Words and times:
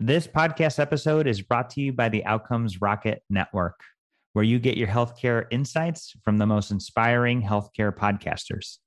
This 0.00 0.28
podcast 0.28 0.78
episode 0.78 1.26
is 1.26 1.42
brought 1.42 1.70
to 1.70 1.80
you 1.80 1.92
by 1.92 2.08
the 2.08 2.24
Outcomes 2.24 2.80
Rocket 2.80 3.20
Network, 3.28 3.80
where 4.32 4.44
you 4.44 4.60
get 4.60 4.76
your 4.76 4.86
healthcare 4.86 5.46
insights 5.50 6.14
from 6.22 6.38
the 6.38 6.46
most 6.46 6.70
inspiring 6.70 7.42
healthcare 7.42 7.92
podcasters. 7.92 8.78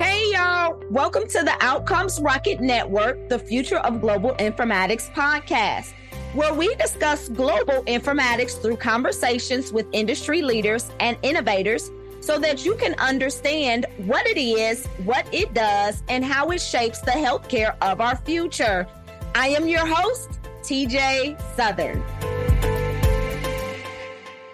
Hey, 0.00 0.32
y'all. 0.32 0.82
Welcome 0.90 1.28
to 1.28 1.44
the 1.44 1.54
Outcomes 1.60 2.20
Rocket 2.20 2.60
Network, 2.60 3.28
the 3.28 3.38
Future 3.38 3.78
of 3.78 4.00
Global 4.00 4.34
Informatics 4.40 5.08
podcast, 5.12 5.92
where 6.34 6.52
we 6.52 6.74
discuss 6.74 7.28
global 7.28 7.84
informatics 7.84 8.60
through 8.60 8.78
conversations 8.78 9.72
with 9.72 9.86
industry 9.92 10.42
leaders 10.42 10.90
and 10.98 11.16
innovators 11.22 11.92
so 12.22 12.38
that 12.38 12.64
you 12.64 12.74
can 12.76 12.94
understand 12.94 13.86
what 13.98 14.26
it 14.26 14.38
is, 14.38 14.86
what 15.04 15.26
it 15.32 15.52
does, 15.52 16.02
and 16.08 16.24
how 16.24 16.50
it 16.50 16.60
shapes 16.60 17.00
the 17.00 17.10
healthcare 17.10 17.76
of 17.82 18.00
our 18.00 18.16
future. 18.16 18.86
I 19.34 19.48
am 19.48 19.66
your 19.66 19.86
host, 19.86 20.40
TJ 20.62 21.36
Southern. 21.56 22.02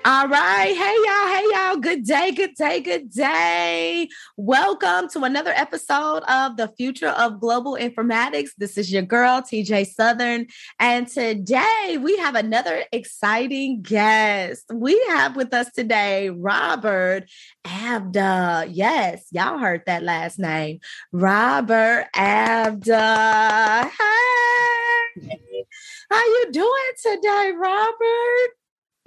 All 0.05 0.29
right. 0.29 0.77
Hey, 0.77 0.97
y'all. 1.05 1.29
Hey, 1.29 1.45
y'all. 1.53 1.77
Good 1.77 2.05
day. 2.05 2.31
Good 2.31 2.55
day. 2.55 2.81
Good 2.81 3.11
day. 3.11 4.09
Welcome 4.37 5.09
to 5.11 5.25
another 5.25 5.51
episode 5.51 6.23
of 6.29 6.57
the 6.57 6.69
Future 6.77 7.09
of 7.09 7.41
Global 7.41 7.73
Informatics. 7.73 8.51
This 8.57 8.79
is 8.79 8.93
your 8.93 9.03
girl, 9.03 9.43
TJ 9.43 9.89
Southern. 9.89 10.47
And 10.79 11.09
today 11.09 11.99
we 12.01 12.17
have 12.19 12.37
another 12.37 12.85
exciting 12.93 13.83
guest. 13.83 14.67
We 14.73 14.99
have 15.09 15.35
with 15.35 15.53
us 15.53 15.71
today 15.73 16.31
Robert 16.31 17.29
Abda. 17.67 18.71
Yes, 18.73 19.27
y'all 19.33 19.59
heard 19.59 19.83
that 19.87 20.05
last 20.05 20.39
name. 20.39 20.79
Robert 21.13 22.07
Abda. 22.15 23.91
Hey. 23.91 25.65
How 26.11 26.25
you 26.25 26.49
doing 26.53 26.93
today, 27.03 27.53
Robert? 27.59 28.55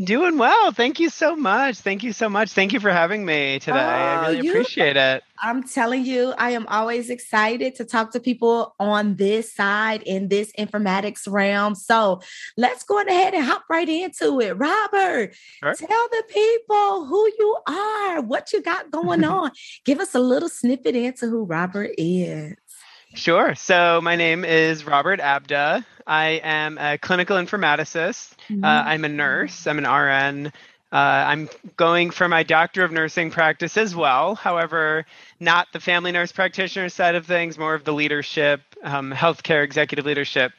Doing 0.03 0.37
well. 0.37 0.71
Thank 0.71 0.99
you 0.99 1.09
so 1.09 1.35
much. 1.35 1.77
Thank 1.77 2.01
you 2.03 2.13
so 2.13 2.29
much. 2.29 2.51
Thank 2.51 2.73
you 2.73 2.79
for 2.79 2.89
having 2.89 3.25
me 3.25 3.59
today. 3.59 3.77
Oh, 3.77 3.81
I 3.81 4.27
really 4.27 4.45
you, 4.45 4.51
appreciate 4.51 4.97
it. 4.97 5.23
I'm 5.39 5.63
telling 5.63 6.05
you, 6.05 6.33
I 6.37 6.51
am 6.51 6.65
always 6.67 7.09
excited 7.09 7.75
to 7.75 7.85
talk 7.85 8.11
to 8.13 8.19
people 8.19 8.73
on 8.79 9.15
this 9.17 9.53
side 9.53 10.01
in 10.03 10.29
this 10.29 10.51
informatics 10.57 11.31
realm. 11.31 11.75
So 11.75 12.21
let's 12.57 12.83
go 12.83 13.01
ahead 13.01 13.33
and 13.33 13.43
hop 13.43 13.65
right 13.69 13.87
into 13.87 14.39
it. 14.39 14.53
Robert, 14.53 15.35
sure. 15.59 15.73
tell 15.73 16.07
the 16.09 16.23
people 16.29 17.05
who 17.05 17.31
you 17.37 17.57
are, 17.67 18.21
what 18.21 18.53
you 18.53 18.61
got 18.61 18.91
going 18.91 19.23
on. 19.25 19.51
Give 19.85 19.99
us 19.99 20.15
a 20.15 20.19
little 20.19 20.49
snippet 20.49 20.95
into 20.95 21.27
who 21.27 21.43
Robert 21.43 21.91
is. 21.97 22.55
Sure. 23.13 23.55
So 23.55 23.99
my 24.01 24.15
name 24.15 24.45
is 24.45 24.85
Robert 24.85 25.19
Abda. 25.19 25.83
I 26.11 26.41
am 26.43 26.77
a 26.77 26.97
clinical 26.97 27.37
informaticist. 27.37 28.33
Uh, 28.33 28.53
mm-hmm. 28.53 28.65
Uh, 28.65 28.67
I'm 28.67 29.05
a 29.05 29.09
nurse. 29.09 29.65
I'm 29.65 29.77
an 29.77 29.85
RN. 29.85 30.47
Uh, 30.91 30.95
I'm 30.95 31.47
going 31.77 32.11
for 32.11 32.27
my 32.27 32.43
doctor 32.43 32.83
of 32.83 32.91
nursing 32.91 33.31
practice 33.31 33.77
as 33.77 33.95
well. 33.95 34.35
However, 34.35 35.05
not 35.39 35.69
the 35.71 35.79
family 35.79 36.11
nurse 36.11 36.33
practitioner 36.33 36.89
side 36.89 37.15
of 37.15 37.25
things, 37.25 37.57
more 37.57 37.73
of 37.75 37.85
the 37.85 37.93
leadership, 37.93 38.59
um, 38.83 39.13
healthcare 39.13 39.63
executive 39.63 40.05
leadership 40.05 40.51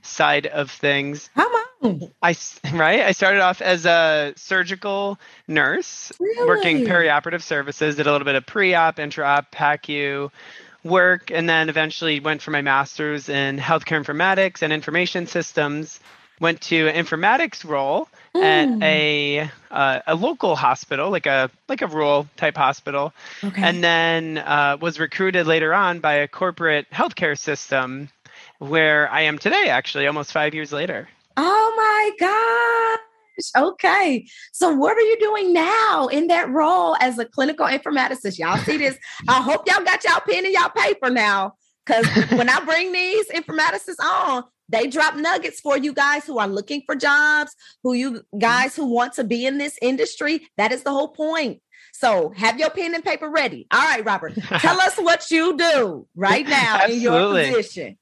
side 0.00 0.46
of 0.46 0.70
things. 0.70 1.28
Come 1.34 1.52
on. 1.52 2.10
I 2.22 2.34
right. 2.72 3.00
I 3.00 3.12
started 3.12 3.42
off 3.42 3.60
as 3.60 3.84
a 3.84 4.32
surgical 4.36 5.18
nurse, 5.46 6.12
really? 6.18 6.48
working 6.48 6.86
perioperative 6.86 7.42
services. 7.42 7.96
Did 7.96 8.06
a 8.06 8.12
little 8.12 8.24
bit 8.24 8.36
of 8.36 8.46
pre-op, 8.46 8.98
intra-op, 8.98 9.52
PACU, 9.52 10.30
work 10.84 11.30
and 11.30 11.48
then 11.48 11.68
eventually 11.68 12.20
went 12.20 12.42
for 12.42 12.50
my 12.50 12.60
master's 12.60 13.28
in 13.28 13.58
healthcare 13.58 14.02
informatics 14.02 14.62
and 14.62 14.72
information 14.72 15.26
systems 15.26 15.98
went 16.40 16.60
to 16.60 16.88
an 16.88 17.04
informatics 17.04 17.64
role 17.64 18.08
mm. 18.34 18.42
at 18.42 18.68
hmm. 18.68 18.82
a 18.82 19.50
uh, 19.70 20.00
a 20.06 20.14
local 20.14 20.56
hospital 20.56 21.10
like 21.10 21.26
a 21.26 21.50
like 21.68 21.80
a 21.80 21.86
rural 21.86 22.28
type 22.36 22.56
hospital 22.56 23.12
okay. 23.42 23.62
and 23.62 23.82
then 23.82 24.38
uh, 24.38 24.76
was 24.80 25.00
recruited 25.00 25.46
later 25.46 25.72
on 25.72 26.00
by 26.00 26.14
a 26.14 26.28
corporate 26.28 26.88
healthcare 26.90 27.38
system 27.38 28.08
where 28.58 29.10
i 29.10 29.22
am 29.22 29.38
today 29.38 29.68
actually 29.68 30.06
almost 30.06 30.32
five 30.32 30.54
years 30.54 30.72
later 30.72 31.08
oh 31.36 31.74
my 31.76 32.10
god 32.26 33.13
Okay. 33.56 34.26
So, 34.52 34.72
what 34.74 34.96
are 34.96 35.00
you 35.00 35.18
doing 35.18 35.52
now 35.52 36.08
in 36.08 36.28
that 36.28 36.48
role 36.50 36.96
as 37.00 37.18
a 37.18 37.24
clinical 37.24 37.66
informaticist? 37.66 38.38
Y'all 38.38 38.58
see 38.58 38.76
this? 38.76 38.96
I 39.28 39.42
hope 39.42 39.68
y'all 39.68 39.84
got 39.84 40.04
y'all 40.04 40.20
pen 40.20 40.44
and 40.44 40.54
y'all 40.54 40.70
paper 40.70 41.10
now. 41.10 41.54
Because 41.84 42.06
when 42.30 42.48
I 42.48 42.64
bring 42.64 42.92
these 42.92 43.28
informaticists 43.28 44.02
on, 44.02 44.44
they 44.68 44.86
drop 44.86 45.16
nuggets 45.16 45.60
for 45.60 45.76
you 45.76 45.92
guys 45.92 46.24
who 46.24 46.38
are 46.38 46.48
looking 46.48 46.82
for 46.86 46.96
jobs, 46.96 47.54
who 47.82 47.92
you 47.92 48.12
mm-hmm. 48.12 48.38
guys 48.38 48.74
who 48.74 48.86
want 48.86 49.14
to 49.14 49.24
be 49.24 49.46
in 49.46 49.58
this 49.58 49.78
industry. 49.82 50.48
That 50.56 50.72
is 50.72 50.82
the 50.82 50.90
whole 50.90 51.08
point. 51.08 51.60
So 51.92 52.32
have 52.36 52.58
your 52.58 52.70
pen 52.70 52.94
and 52.94 53.04
paper 53.04 53.30
ready. 53.30 53.66
All 53.70 53.80
right, 53.80 54.04
Robert, 54.04 54.34
tell 54.34 54.80
us 54.80 54.96
what 54.96 55.30
you 55.30 55.56
do 55.56 56.06
right 56.16 56.46
now 56.46 56.86
in 56.86 57.00
your 57.00 57.34
position. 57.34 57.98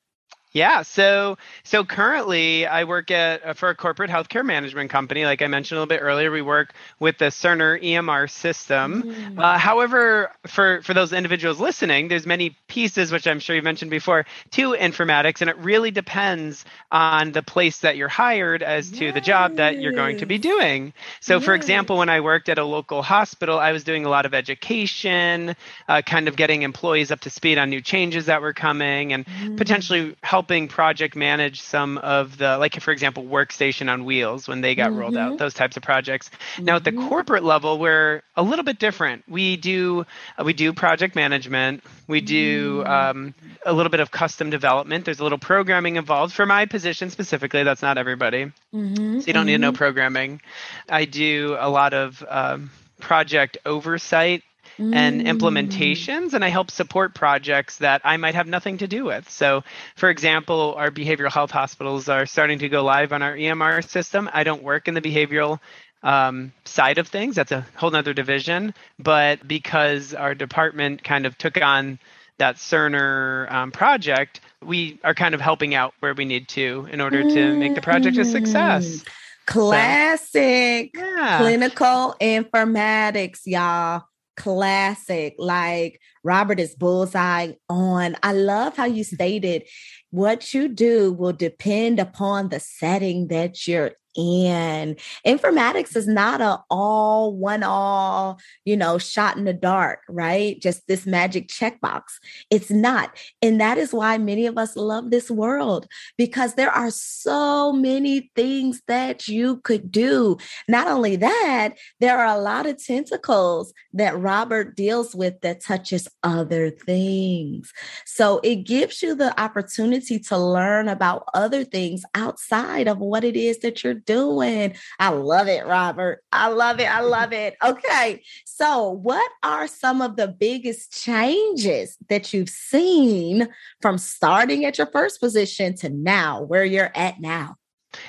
Yeah, 0.52 0.82
so 0.82 1.38
so 1.64 1.82
currently 1.84 2.66
I 2.66 2.84
work 2.84 3.10
at 3.10 3.44
uh, 3.44 3.54
for 3.54 3.70
a 3.70 3.74
corporate 3.74 4.10
healthcare 4.10 4.44
management 4.44 4.90
company. 4.90 5.24
Like 5.24 5.40
I 5.40 5.46
mentioned 5.46 5.78
a 5.78 5.80
little 5.80 5.88
bit 5.96 6.02
earlier, 6.02 6.30
we 6.30 6.42
work 6.42 6.74
with 7.00 7.16
the 7.16 7.26
Cerner 7.26 7.82
EMR 7.82 8.30
system. 8.30 9.02
Mm. 9.02 9.38
Uh, 9.38 9.56
however, 9.56 10.30
for 10.46 10.82
for 10.82 10.92
those 10.92 11.14
individuals 11.14 11.58
listening, 11.58 12.08
there's 12.08 12.26
many 12.26 12.54
pieces 12.68 13.10
which 13.10 13.26
I'm 13.26 13.40
sure 13.40 13.56
you 13.56 13.62
mentioned 13.62 13.90
before 13.90 14.26
to 14.50 14.72
informatics, 14.72 15.40
and 15.40 15.48
it 15.48 15.56
really 15.56 15.90
depends 15.90 16.66
on 16.90 17.32
the 17.32 17.42
place 17.42 17.78
that 17.78 17.96
you're 17.96 18.08
hired 18.08 18.62
as 18.62 18.90
yes. 18.90 18.98
to 18.98 19.12
the 19.12 19.22
job 19.22 19.56
that 19.56 19.80
you're 19.80 19.92
going 19.92 20.18
to 20.18 20.26
be 20.26 20.36
doing. 20.36 20.92
So, 21.20 21.36
yes. 21.36 21.44
for 21.44 21.54
example, 21.54 21.96
when 21.96 22.10
I 22.10 22.20
worked 22.20 22.50
at 22.50 22.58
a 22.58 22.64
local 22.64 23.02
hospital, 23.02 23.58
I 23.58 23.72
was 23.72 23.84
doing 23.84 24.04
a 24.04 24.10
lot 24.10 24.26
of 24.26 24.34
education, 24.34 25.56
uh, 25.88 26.02
kind 26.02 26.28
of 26.28 26.36
getting 26.36 26.60
employees 26.60 27.10
up 27.10 27.20
to 27.20 27.30
speed 27.30 27.56
on 27.56 27.70
new 27.70 27.80
changes 27.80 28.26
that 28.26 28.42
were 28.42 28.52
coming, 28.52 29.14
and 29.14 29.24
mm. 29.24 29.56
potentially 29.56 30.14
help 30.22 30.41
helping 30.42 30.66
project 30.66 31.14
manage 31.14 31.60
some 31.60 31.98
of 31.98 32.36
the 32.36 32.58
like 32.58 32.80
for 32.80 32.90
example 32.90 33.22
workstation 33.22 33.88
on 33.88 34.04
wheels 34.04 34.48
when 34.48 34.60
they 34.60 34.74
got 34.74 34.90
mm-hmm. 34.90 34.98
rolled 34.98 35.16
out 35.16 35.28
mm-hmm. 35.28 35.36
those 35.36 35.54
types 35.54 35.76
of 35.76 35.84
projects 35.84 36.30
mm-hmm. 36.30 36.64
now 36.64 36.74
at 36.74 36.82
the 36.82 36.90
mm-hmm. 36.90 37.08
corporate 37.08 37.44
level 37.44 37.78
we're 37.78 38.22
a 38.34 38.42
little 38.42 38.64
bit 38.64 38.80
different 38.80 39.22
we 39.28 39.56
do 39.56 40.04
uh, 40.36 40.42
we 40.42 40.52
do 40.52 40.72
project 40.72 41.14
management 41.14 41.84
we 42.08 42.20
do 42.20 42.82
mm. 42.82 42.88
um, 42.88 43.34
a 43.64 43.72
little 43.72 43.90
bit 43.90 44.00
of 44.00 44.10
custom 44.10 44.50
development 44.50 45.04
there's 45.04 45.20
a 45.20 45.22
little 45.22 45.38
programming 45.38 45.94
involved 45.94 46.34
for 46.34 46.44
my 46.44 46.66
position 46.66 47.08
specifically 47.08 47.62
that's 47.62 47.82
not 47.82 47.96
everybody 47.96 48.50
mm-hmm. 48.74 49.20
so 49.20 49.26
you 49.28 49.32
don't 49.32 49.46
need 49.46 49.52
to 49.52 49.58
know 49.58 49.68
mm-hmm. 49.68 49.76
programming 49.76 50.40
i 50.88 51.04
do 51.04 51.56
a 51.60 51.70
lot 51.70 51.94
of 51.94 52.24
um, 52.28 52.68
project 52.98 53.58
oversight 53.64 54.42
and 54.78 55.22
mm. 55.22 55.26
implementations 55.26 56.32
and 56.32 56.44
I 56.44 56.48
help 56.48 56.70
support 56.70 57.14
projects 57.14 57.78
that 57.78 58.00
I 58.04 58.16
might 58.16 58.34
have 58.34 58.46
nothing 58.46 58.78
to 58.78 58.86
do 58.86 59.04
with. 59.04 59.28
So, 59.30 59.64
for 59.96 60.10
example, 60.10 60.74
our 60.76 60.90
behavioral 60.90 61.32
health 61.32 61.50
hospitals 61.50 62.08
are 62.08 62.26
starting 62.26 62.58
to 62.60 62.68
go 62.68 62.82
live 62.84 63.12
on 63.12 63.22
our 63.22 63.34
EMR 63.34 63.88
system. 63.88 64.30
I 64.32 64.44
don't 64.44 64.62
work 64.62 64.88
in 64.88 64.94
the 64.94 65.00
behavioral 65.00 65.60
um, 66.02 66.52
side 66.64 66.98
of 66.98 67.08
things, 67.08 67.36
that's 67.36 67.52
a 67.52 67.64
whole 67.76 67.94
other 67.94 68.12
division. 68.12 68.74
But 68.98 69.46
because 69.46 70.14
our 70.14 70.34
department 70.34 71.04
kind 71.04 71.26
of 71.26 71.38
took 71.38 71.60
on 71.60 71.98
that 72.38 72.56
Cerner 72.56 73.50
um, 73.52 73.70
project, 73.70 74.40
we 74.62 74.98
are 75.04 75.14
kind 75.14 75.34
of 75.34 75.40
helping 75.40 75.74
out 75.74 75.94
where 76.00 76.14
we 76.14 76.24
need 76.24 76.48
to 76.48 76.88
in 76.90 77.00
order 77.00 77.22
to 77.22 77.56
make 77.56 77.74
the 77.74 77.82
project 77.82 78.16
a 78.16 78.24
success. 78.24 78.86
Mm. 78.86 79.08
Classic 79.44 80.90
so, 80.96 81.02
yeah. 81.02 81.38
clinical 81.38 82.16
informatics, 82.20 83.40
y'all 83.44 84.04
classic. 84.36 85.34
Like 85.38 86.00
Robert 86.24 86.60
is 86.60 86.74
bullseye 86.74 87.52
on. 87.68 88.16
I 88.22 88.32
love 88.32 88.76
how 88.76 88.84
you 88.84 89.04
stated 89.04 89.64
what 90.10 90.52
you 90.52 90.68
do 90.68 91.12
will 91.12 91.32
depend 91.32 91.98
upon 91.98 92.48
the 92.48 92.60
setting 92.60 93.28
that 93.28 93.66
you're 93.66 93.92
and 94.16 94.98
informatics 95.26 95.96
is 95.96 96.06
not 96.06 96.40
a 96.40 96.62
all 96.70 97.34
one 97.34 97.62
all 97.62 98.38
you 98.64 98.76
know 98.76 98.98
shot 98.98 99.36
in 99.36 99.44
the 99.44 99.52
dark 99.52 100.00
right? 100.08 100.60
Just 100.60 100.86
this 100.86 101.06
magic 101.06 101.48
checkbox. 101.48 102.02
It's 102.50 102.70
not 102.70 103.16
and 103.40 103.60
that 103.60 103.78
is 103.78 103.92
why 103.92 104.18
many 104.18 104.46
of 104.46 104.58
us 104.58 104.76
love 104.76 105.10
this 105.10 105.30
world 105.30 105.86
because 106.18 106.54
there 106.54 106.70
are 106.70 106.90
so 106.90 107.72
many 107.72 108.30
things 108.36 108.82
that 108.86 109.28
you 109.28 109.58
could 109.58 109.90
do. 109.90 110.36
Not 110.68 110.86
only 110.88 111.16
that 111.16 111.78
there 112.00 112.18
are 112.18 112.36
a 112.36 112.40
lot 112.40 112.66
of 112.66 112.82
tentacles 112.82 113.72
that 113.94 114.18
robert 114.18 114.76
deals 114.76 115.14
with 115.14 115.40
that 115.40 115.62
touches 115.62 116.08
other 116.22 116.70
things. 116.70 117.72
So 118.06 118.40
it 118.42 118.56
gives 118.66 119.02
you 119.02 119.14
the 119.14 119.38
opportunity 119.40 120.18
to 120.18 120.38
learn 120.38 120.88
about 120.88 121.24
other 121.34 121.64
things 121.64 122.02
outside 122.14 122.88
of 122.88 122.98
what 122.98 123.24
it 123.24 123.36
is 123.36 123.58
that 123.60 123.82
you're 123.82 123.94
doing. 124.06 124.74
I 124.98 125.10
love 125.10 125.48
it, 125.48 125.66
Robert. 125.66 126.22
I 126.32 126.48
love 126.48 126.80
it. 126.80 126.90
I 126.90 127.00
love 127.02 127.32
it. 127.32 127.56
Okay. 127.62 128.22
So, 128.44 128.90
what 128.90 129.30
are 129.42 129.66
some 129.66 130.02
of 130.02 130.16
the 130.16 130.28
biggest 130.28 130.92
changes 130.92 131.96
that 132.08 132.32
you've 132.32 132.50
seen 132.50 133.48
from 133.80 133.98
starting 133.98 134.64
at 134.64 134.78
your 134.78 134.86
first 134.88 135.20
position 135.20 135.74
to 135.76 135.88
now, 135.88 136.42
where 136.42 136.64
you're 136.64 136.92
at 136.94 137.20
now? 137.20 137.56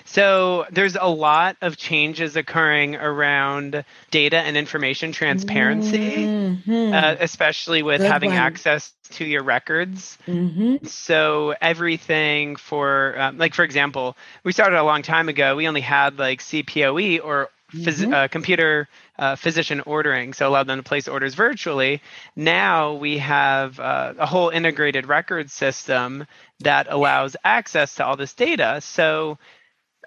So 0.06 0.66
there's 0.72 0.96
a 0.96 1.08
lot 1.08 1.58
of 1.62 1.78
changes 1.78 2.36
occurring 2.36 2.96
around 2.96 3.84
data 4.12 4.38
and 4.38 4.56
information 4.56 5.12
transparency, 5.12 6.26
mm-hmm. 6.26 6.94
uh, 6.94 7.16
especially 7.20 7.84
with 7.84 8.02
Good 8.02 8.12
having 8.12 8.30
one. 8.32 8.40
access 8.40 8.94
to 9.12 9.26
your 9.26 9.44
records. 9.44 10.18
Mm-hmm. 10.28 10.86
So 10.86 11.56
everything 11.62 12.56
for, 12.56 13.20
um, 13.20 13.38
like 13.38 13.54
for 13.54 13.64
example, 13.64 14.16
we 14.44 14.52
started 14.52 14.80
a 14.80 14.84
long 14.84 15.02
time 15.02 15.30
ago. 15.30 15.56
We 15.56 15.68
only 15.68 15.82
had 15.82 16.18
like 16.18 16.42
CPOE 16.42 17.24
or 17.24 17.50
phys- 17.74 18.02
mm-hmm. 18.02 18.14
uh, 18.14 18.28
computer 18.28 18.88
uh, 19.18 19.36
physician 19.36 19.82
ordering, 19.82 20.34
so 20.34 20.48
allowed 20.48 20.68
them 20.68 20.80
to 20.80 20.84
place 20.84 21.08
orders 21.08 21.36
virtually. 21.36 22.02
Now 22.36 22.94
we 22.94 23.18
have 23.20 23.80
uh, 23.80 24.14
a 24.18 24.26
whole 24.26 24.50
integrated 24.50 25.08
record 25.08 25.52
system 25.52 26.26
that 26.60 26.88
allows 26.90 27.36
access 27.44 27.96
to 27.96 28.06
all 28.06 28.16
this 28.16 28.34
data. 28.34 28.80
So 28.82 29.38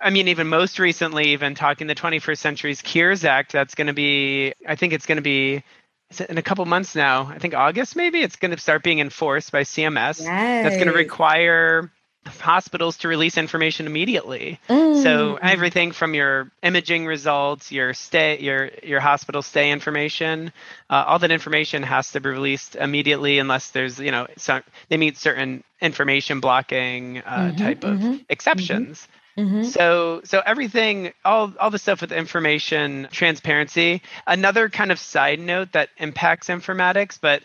I 0.01 0.11
mean, 0.11 0.29
even 0.29 0.49
most 0.49 0.79
recently, 0.79 1.29
even 1.29 1.55
talking 1.55 1.87
the 1.87 1.95
21st 1.95 2.39
Century's 2.39 2.83
Cures 2.83 3.25
Act, 3.25 3.53
that's 3.53 3.75
going 3.75 3.87
to 3.87 3.93
be, 3.93 4.53
I 4.67 4.77
think 4.77 4.93
it's 4.93 5.07
going 5.07 5.17
to 5.17 5.23
be 5.23 5.63
in 6.29 6.39
a 6.39 6.43
couple 6.43 6.65
months 6.67 6.95
now. 6.95 7.27
I 7.27 7.39
think 7.39 7.55
August 7.55 7.97
maybe 7.97 8.21
it's 8.23 8.37
going 8.37 8.53
to 8.53 8.61
start 8.61 8.83
being 8.83 9.01
enforced 9.01 9.53
by 9.53 9.63
CMS. 9.63 10.21
Yes. 10.21 10.65
That's 10.65 10.77
going 10.77 10.89
to 10.89 10.95
require 10.95 11.91
hospitals 12.27 12.99
to 12.99 13.09
release 13.09 13.37
information 13.37 13.87
immediately. 13.87 14.59
Mm. 14.69 15.03
So 15.03 15.37
everything 15.37 15.93
from 15.93 16.15
your 16.15 16.51
imaging 16.63 17.07
results, 17.07 17.71
your 17.71 17.95
stay, 17.95 18.39
your 18.41 18.71
your 18.83 19.01
hospital 19.01 19.43
stay 19.43 19.71
information, 19.71 20.53
uh, 20.91 21.05
all 21.07 21.19
that 21.21 21.31
information 21.31 21.83
has 21.83 22.11
to 22.13 22.21
be 22.21 22.29
released 22.29 22.77
immediately 22.77 23.39
unless 23.39 23.71
there's 23.71 23.99
you 23.99 24.11
know 24.11 24.27
some, 24.37 24.63
they 24.89 24.97
meet 24.97 25.17
certain 25.17 25.63
information 25.81 26.41
blocking 26.41 27.19
uh, 27.19 27.23
mm-hmm, 27.23 27.57
type 27.57 27.85
of 27.85 27.99
mm-hmm, 27.99 28.17
exceptions. 28.29 29.03
Mm-hmm. 29.03 29.13
Mm-hmm. 29.37 29.65
So 29.65 30.23
so 30.25 30.43
everything 30.45 31.13
all 31.25 31.53
all 31.61 31.71
the 31.71 31.79
stuff 31.79 32.01
with 32.01 32.11
information 32.11 33.09
transparency. 33.11 34.01
Another 34.27 34.71
kind 34.71 34.91
of 34.91 34.99
side 34.99 35.41
note 35.41 35.73
that 35.73 35.91
impacts 35.99 36.49
informatics, 36.49 37.19
but 37.21 37.43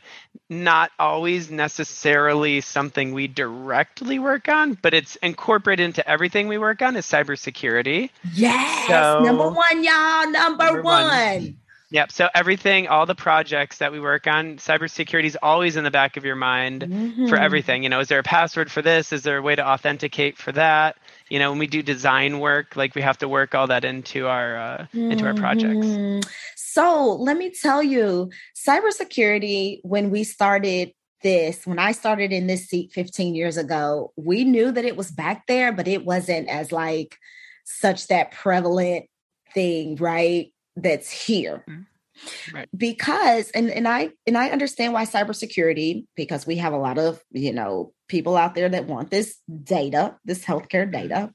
not 0.50 0.92
always 1.00 1.52
necessarily 1.52 2.62
something 2.62 3.14
we 3.14 3.28
directly 3.28 4.20
work 4.20 4.48
on, 4.48 4.78
but 4.82 4.94
it's 4.94 5.18
incorporated 5.18 5.86
into 5.86 6.08
everything 6.10 6.48
we 6.48 6.58
work 6.58 6.82
on 6.82 6.96
is 6.96 7.06
cybersecurity. 7.06 8.10
Yes, 8.34 8.88
so, 8.88 9.20
number 9.24 9.50
one, 9.50 9.84
y'all, 9.84 10.32
number, 10.32 10.66
number 10.66 10.82
one. 10.82 11.08
one. 11.08 11.58
Yep. 11.92 12.12
So 12.14 12.30
everything, 12.34 12.88
all 12.88 13.06
the 13.06 13.16
projects 13.16 13.80
that 13.80 13.92
we 13.92 14.00
work 14.00 14.26
on, 14.26 14.58
cybersecurity 14.58 15.26
is 15.26 15.38
always 15.42 15.76
in 15.76 15.84
the 15.84 15.92
back 15.92 16.16
of 16.16 16.24
your 16.24 16.38
mind 16.38 16.84
mm-hmm. 16.84 17.28
for 17.28 17.36
everything. 17.36 17.84
You 17.84 17.90
know, 17.90 18.00
is 18.00 18.08
there 18.08 18.20
a 18.20 18.24
password 18.24 18.72
for 18.72 18.82
this? 18.82 19.12
Is 19.12 19.24
there 19.24 19.38
a 19.38 19.42
way 19.42 19.56
to 19.56 19.68
authenticate 19.68 20.38
for 20.38 20.54
that? 20.54 20.96
You 21.32 21.40
know, 21.40 21.50
when 21.52 21.60
we 21.60 21.68
do 21.68 21.82
design 21.82 22.40
work, 22.40 22.76
like 22.76 22.94
we 22.94 23.02
have 23.02 23.18
to 23.20 23.28
work 23.28 23.56
all 23.56 23.68
that 23.68 23.86
into 23.86 24.28
our 24.28 24.58
uh, 24.58 24.88
into 24.94 25.26
our 25.26 25.34
projects. 25.34 25.88
Mm-hmm. 25.88 26.30
So 26.56 27.16
let 27.16 27.38
me 27.38 27.52
tell 27.52 27.82
you, 27.82 28.30
cybersecurity. 28.56 29.80
When 29.84 30.10
we 30.10 30.24
started 30.24 30.92
this, 31.24 31.66
when 31.66 31.80
I 31.80 31.92
started 31.94 32.32
in 32.32 32.48
this 32.48 32.68
seat 32.68 32.92
15 32.94 33.36
years 33.36 33.58
ago, 33.58 34.12
we 34.16 34.44
knew 34.44 34.72
that 34.72 34.86
it 34.86 34.98
was 34.98 35.12
back 35.12 35.48
there, 35.48 35.72
but 35.72 35.88
it 35.88 36.06
wasn't 36.06 36.50
as 36.50 36.72
like 36.72 37.18
such 37.64 38.08
that 38.08 38.32
prevalent 38.32 39.06
thing, 39.54 39.96
right? 39.96 40.52
that's 40.76 41.10
here. 41.10 41.64
Mm-hmm. 41.70 42.56
Right. 42.56 42.70
Because 42.76 43.50
and 43.52 43.72
and 43.72 43.88
I 43.88 44.12
and 44.28 44.38
I 44.38 44.50
understand 44.50 44.94
why 44.94 45.06
cybersecurity 45.06 46.06
because 46.16 46.46
we 46.46 46.58
have 46.58 46.72
a 46.72 46.78
lot 46.78 47.00
of 47.00 47.20
you 47.32 47.52
know 47.52 47.94
people 48.12 48.38
out 48.38 48.54
there 48.54 48.70
that 48.70 48.86
want 48.86 49.10
this 49.10 49.40
data, 49.64 50.18
this 50.26 50.46
healthcare 50.46 50.92
data. 50.92 51.32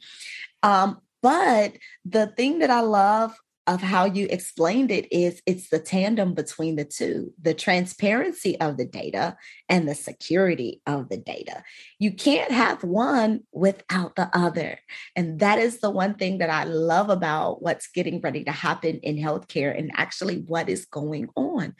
Um, 0.62 1.00
but 1.22 1.72
the 2.04 2.28
thing 2.28 2.60
that 2.60 2.70
I 2.70 2.82
love 2.82 3.34
of 3.66 3.82
how 3.82 4.04
you 4.04 4.28
explained 4.30 4.92
it 4.92 5.12
is 5.12 5.42
it's 5.44 5.70
the 5.70 5.80
tandem 5.80 6.34
between 6.34 6.76
the 6.76 6.84
two 6.84 7.32
the 7.42 7.52
transparency 7.52 8.58
of 8.60 8.76
the 8.76 8.84
data 8.84 9.36
and 9.68 9.88
the 9.88 9.94
security 9.94 10.80
of 10.86 11.08
the 11.08 11.16
data. 11.16 11.64
You 11.98 12.12
can't 12.12 12.52
have 12.52 12.84
one 12.84 13.40
without 13.52 14.14
the 14.14 14.30
other. 14.32 14.78
And 15.16 15.40
that 15.40 15.58
is 15.58 15.80
the 15.80 15.90
one 15.90 16.14
thing 16.14 16.38
that 16.38 16.50
i 16.50 16.62
love 16.64 17.10
about 17.10 17.62
what's 17.62 17.88
getting 17.88 18.20
ready 18.20 18.44
to 18.44 18.52
happen 18.52 19.00
in 19.02 19.16
healthcare 19.16 19.76
and 19.76 19.90
actually 19.96 20.44
what 20.46 20.68
is 20.68 20.86
going 20.86 21.28
on 21.34 21.74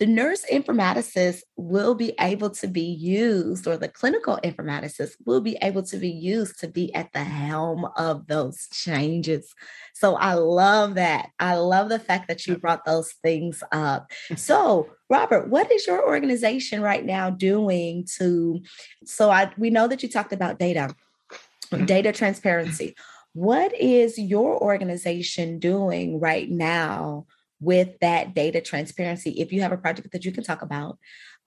the 0.00 0.06
nurse 0.06 0.44
informaticist 0.50 1.42
will 1.56 1.94
be 1.94 2.14
able 2.18 2.50
to 2.50 2.66
be 2.66 2.82
used, 2.82 3.66
or 3.66 3.76
the 3.76 3.88
clinical 3.88 4.40
informaticist 4.42 5.12
will 5.24 5.40
be 5.40 5.56
able 5.62 5.84
to 5.84 5.96
be 5.96 6.10
used 6.10 6.58
to 6.60 6.68
be 6.68 6.92
at 6.94 7.12
the 7.12 7.22
helm 7.22 7.86
of 7.96 8.26
those 8.26 8.66
changes. 8.72 9.54
So 9.94 10.16
I 10.16 10.34
love 10.34 10.96
that. 10.96 11.30
I 11.38 11.54
love 11.54 11.88
the 11.90 12.00
fact 12.00 12.26
that 12.26 12.44
you 12.46 12.58
brought 12.58 12.84
those 12.84 13.12
things 13.22 13.62
up. 13.70 14.10
So, 14.34 14.90
Robert, 15.08 15.48
what 15.48 15.70
is 15.70 15.86
your 15.86 16.04
organization 16.04 16.82
right 16.82 17.04
now 17.04 17.30
doing 17.30 18.04
to? 18.16 18.62
So 19.04 19.30
I 19.30 19.52
we 19.56 19.70
know 19.70 19.86
that 19.86 20.02
you 20.02 20.08
talked 20.08 20.32
about 20.32 20.58
data, 20.58 20.92
mm-hmm. 21.70 21.84
data 21.84 22.10
transparency. 22.10 22.96
What 23.32 23.72
is 23.74 24.18
your 24.18 24.60
organization 24.60 25.60
doing 25.60 26.18
right 26.18 26.50
now 26.50 27.26
with 27.64 27.98
that 28.00 28.34
data 28.34 28.60
transparency 28.60 29.30
if 29.40 29.52
you 29.52 29.62
have 29.62 29.72
a 29.72 29.76
project 29.76 30.12
that 30.12 30.24
you 30.24 30.32
can 30.32 30.44
talk 30.44 30.62
about 30.62 30.98